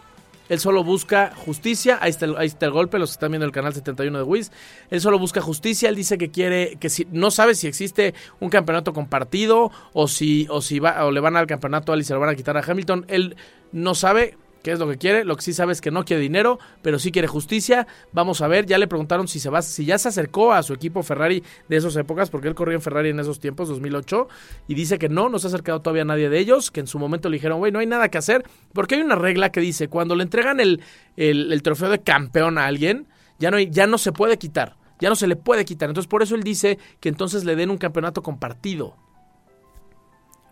[0.50, 1.98] él solo busca justicia.
[2.02, 4.50] Ahí está, el, ahí está el golpe, los están viendo el canal 71 de Wiz.
[4.90, 5.88] Él solo busca justicia.
[5.88, 10.48] Él dice que quiere, que si, no sabe si existe un campeonato compartido o si,
[10.50, 12.58] o si va, o le van al campeonato a él y se van a quitar
[12.58, 13.06] a Hamilton.
[13.08, 13.36] Él
[13.72, 15.24] no sabe qué es lo que quiere.
[15.24, 17.86] Lo que sí sabe es que no quiere dinero, pero sí quiere justicia.
[18.12, 20.72] Vamos a ver, ya le preguntaron si se va, si ya se acercó a su
[20.72, 24.28] equipo Ferrari de esas épocas, porque él corrió en Ferrari en esos tiempos, 2008,
[24.68, 26.98] y dice que no, no se ha acercado todavía nadie de ellos, que en su
[26.98, 29.88] momento le dijeron, güey, no hay nada que hacer, porque hay una regla que dice,
[29.88, 30.82] cuando le entregan el,
[31.16, 33.06] el, trofeo de campeón a alguien,
[33.38, 34.76] ya no, ya no se puede quitar.
[35.00, 35.88] Ya no se le puede quitar.
[35.88, 38.96] Entonces, por eso él dice que entonces le den un campeonato compartido.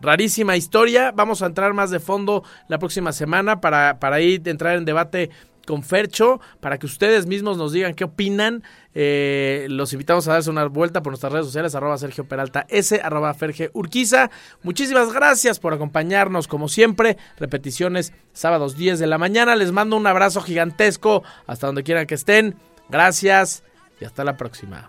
[0.01, 1.13] Rarísima historia.
[1.13, 5.31] Vamos a entrar más de fondo la próxima semana para, para ir entrar en debate
[5.69, 8.63] con Fercho para que ustedes mismos nos digan qué opinan.
[8.95, 12.99] Eh, los invitamos a darse una vuelta por nuestras redes sociales, arroba Sergio Peralta S,
[13.03, 14.31] arroba Ferge Urquiza.
[14.63, 17.19] Muchísimas gracias por acompañarnos como siempre.
[17.39, 19.57] Repeticiones sábados 10 de la mañana.
[19.57, 22.57] Les mando un abrazo gigantesco hasta donde quieran que estén.
[22.89, 23.63] Gracias
[24.01, 24.89] y hasta la próxima.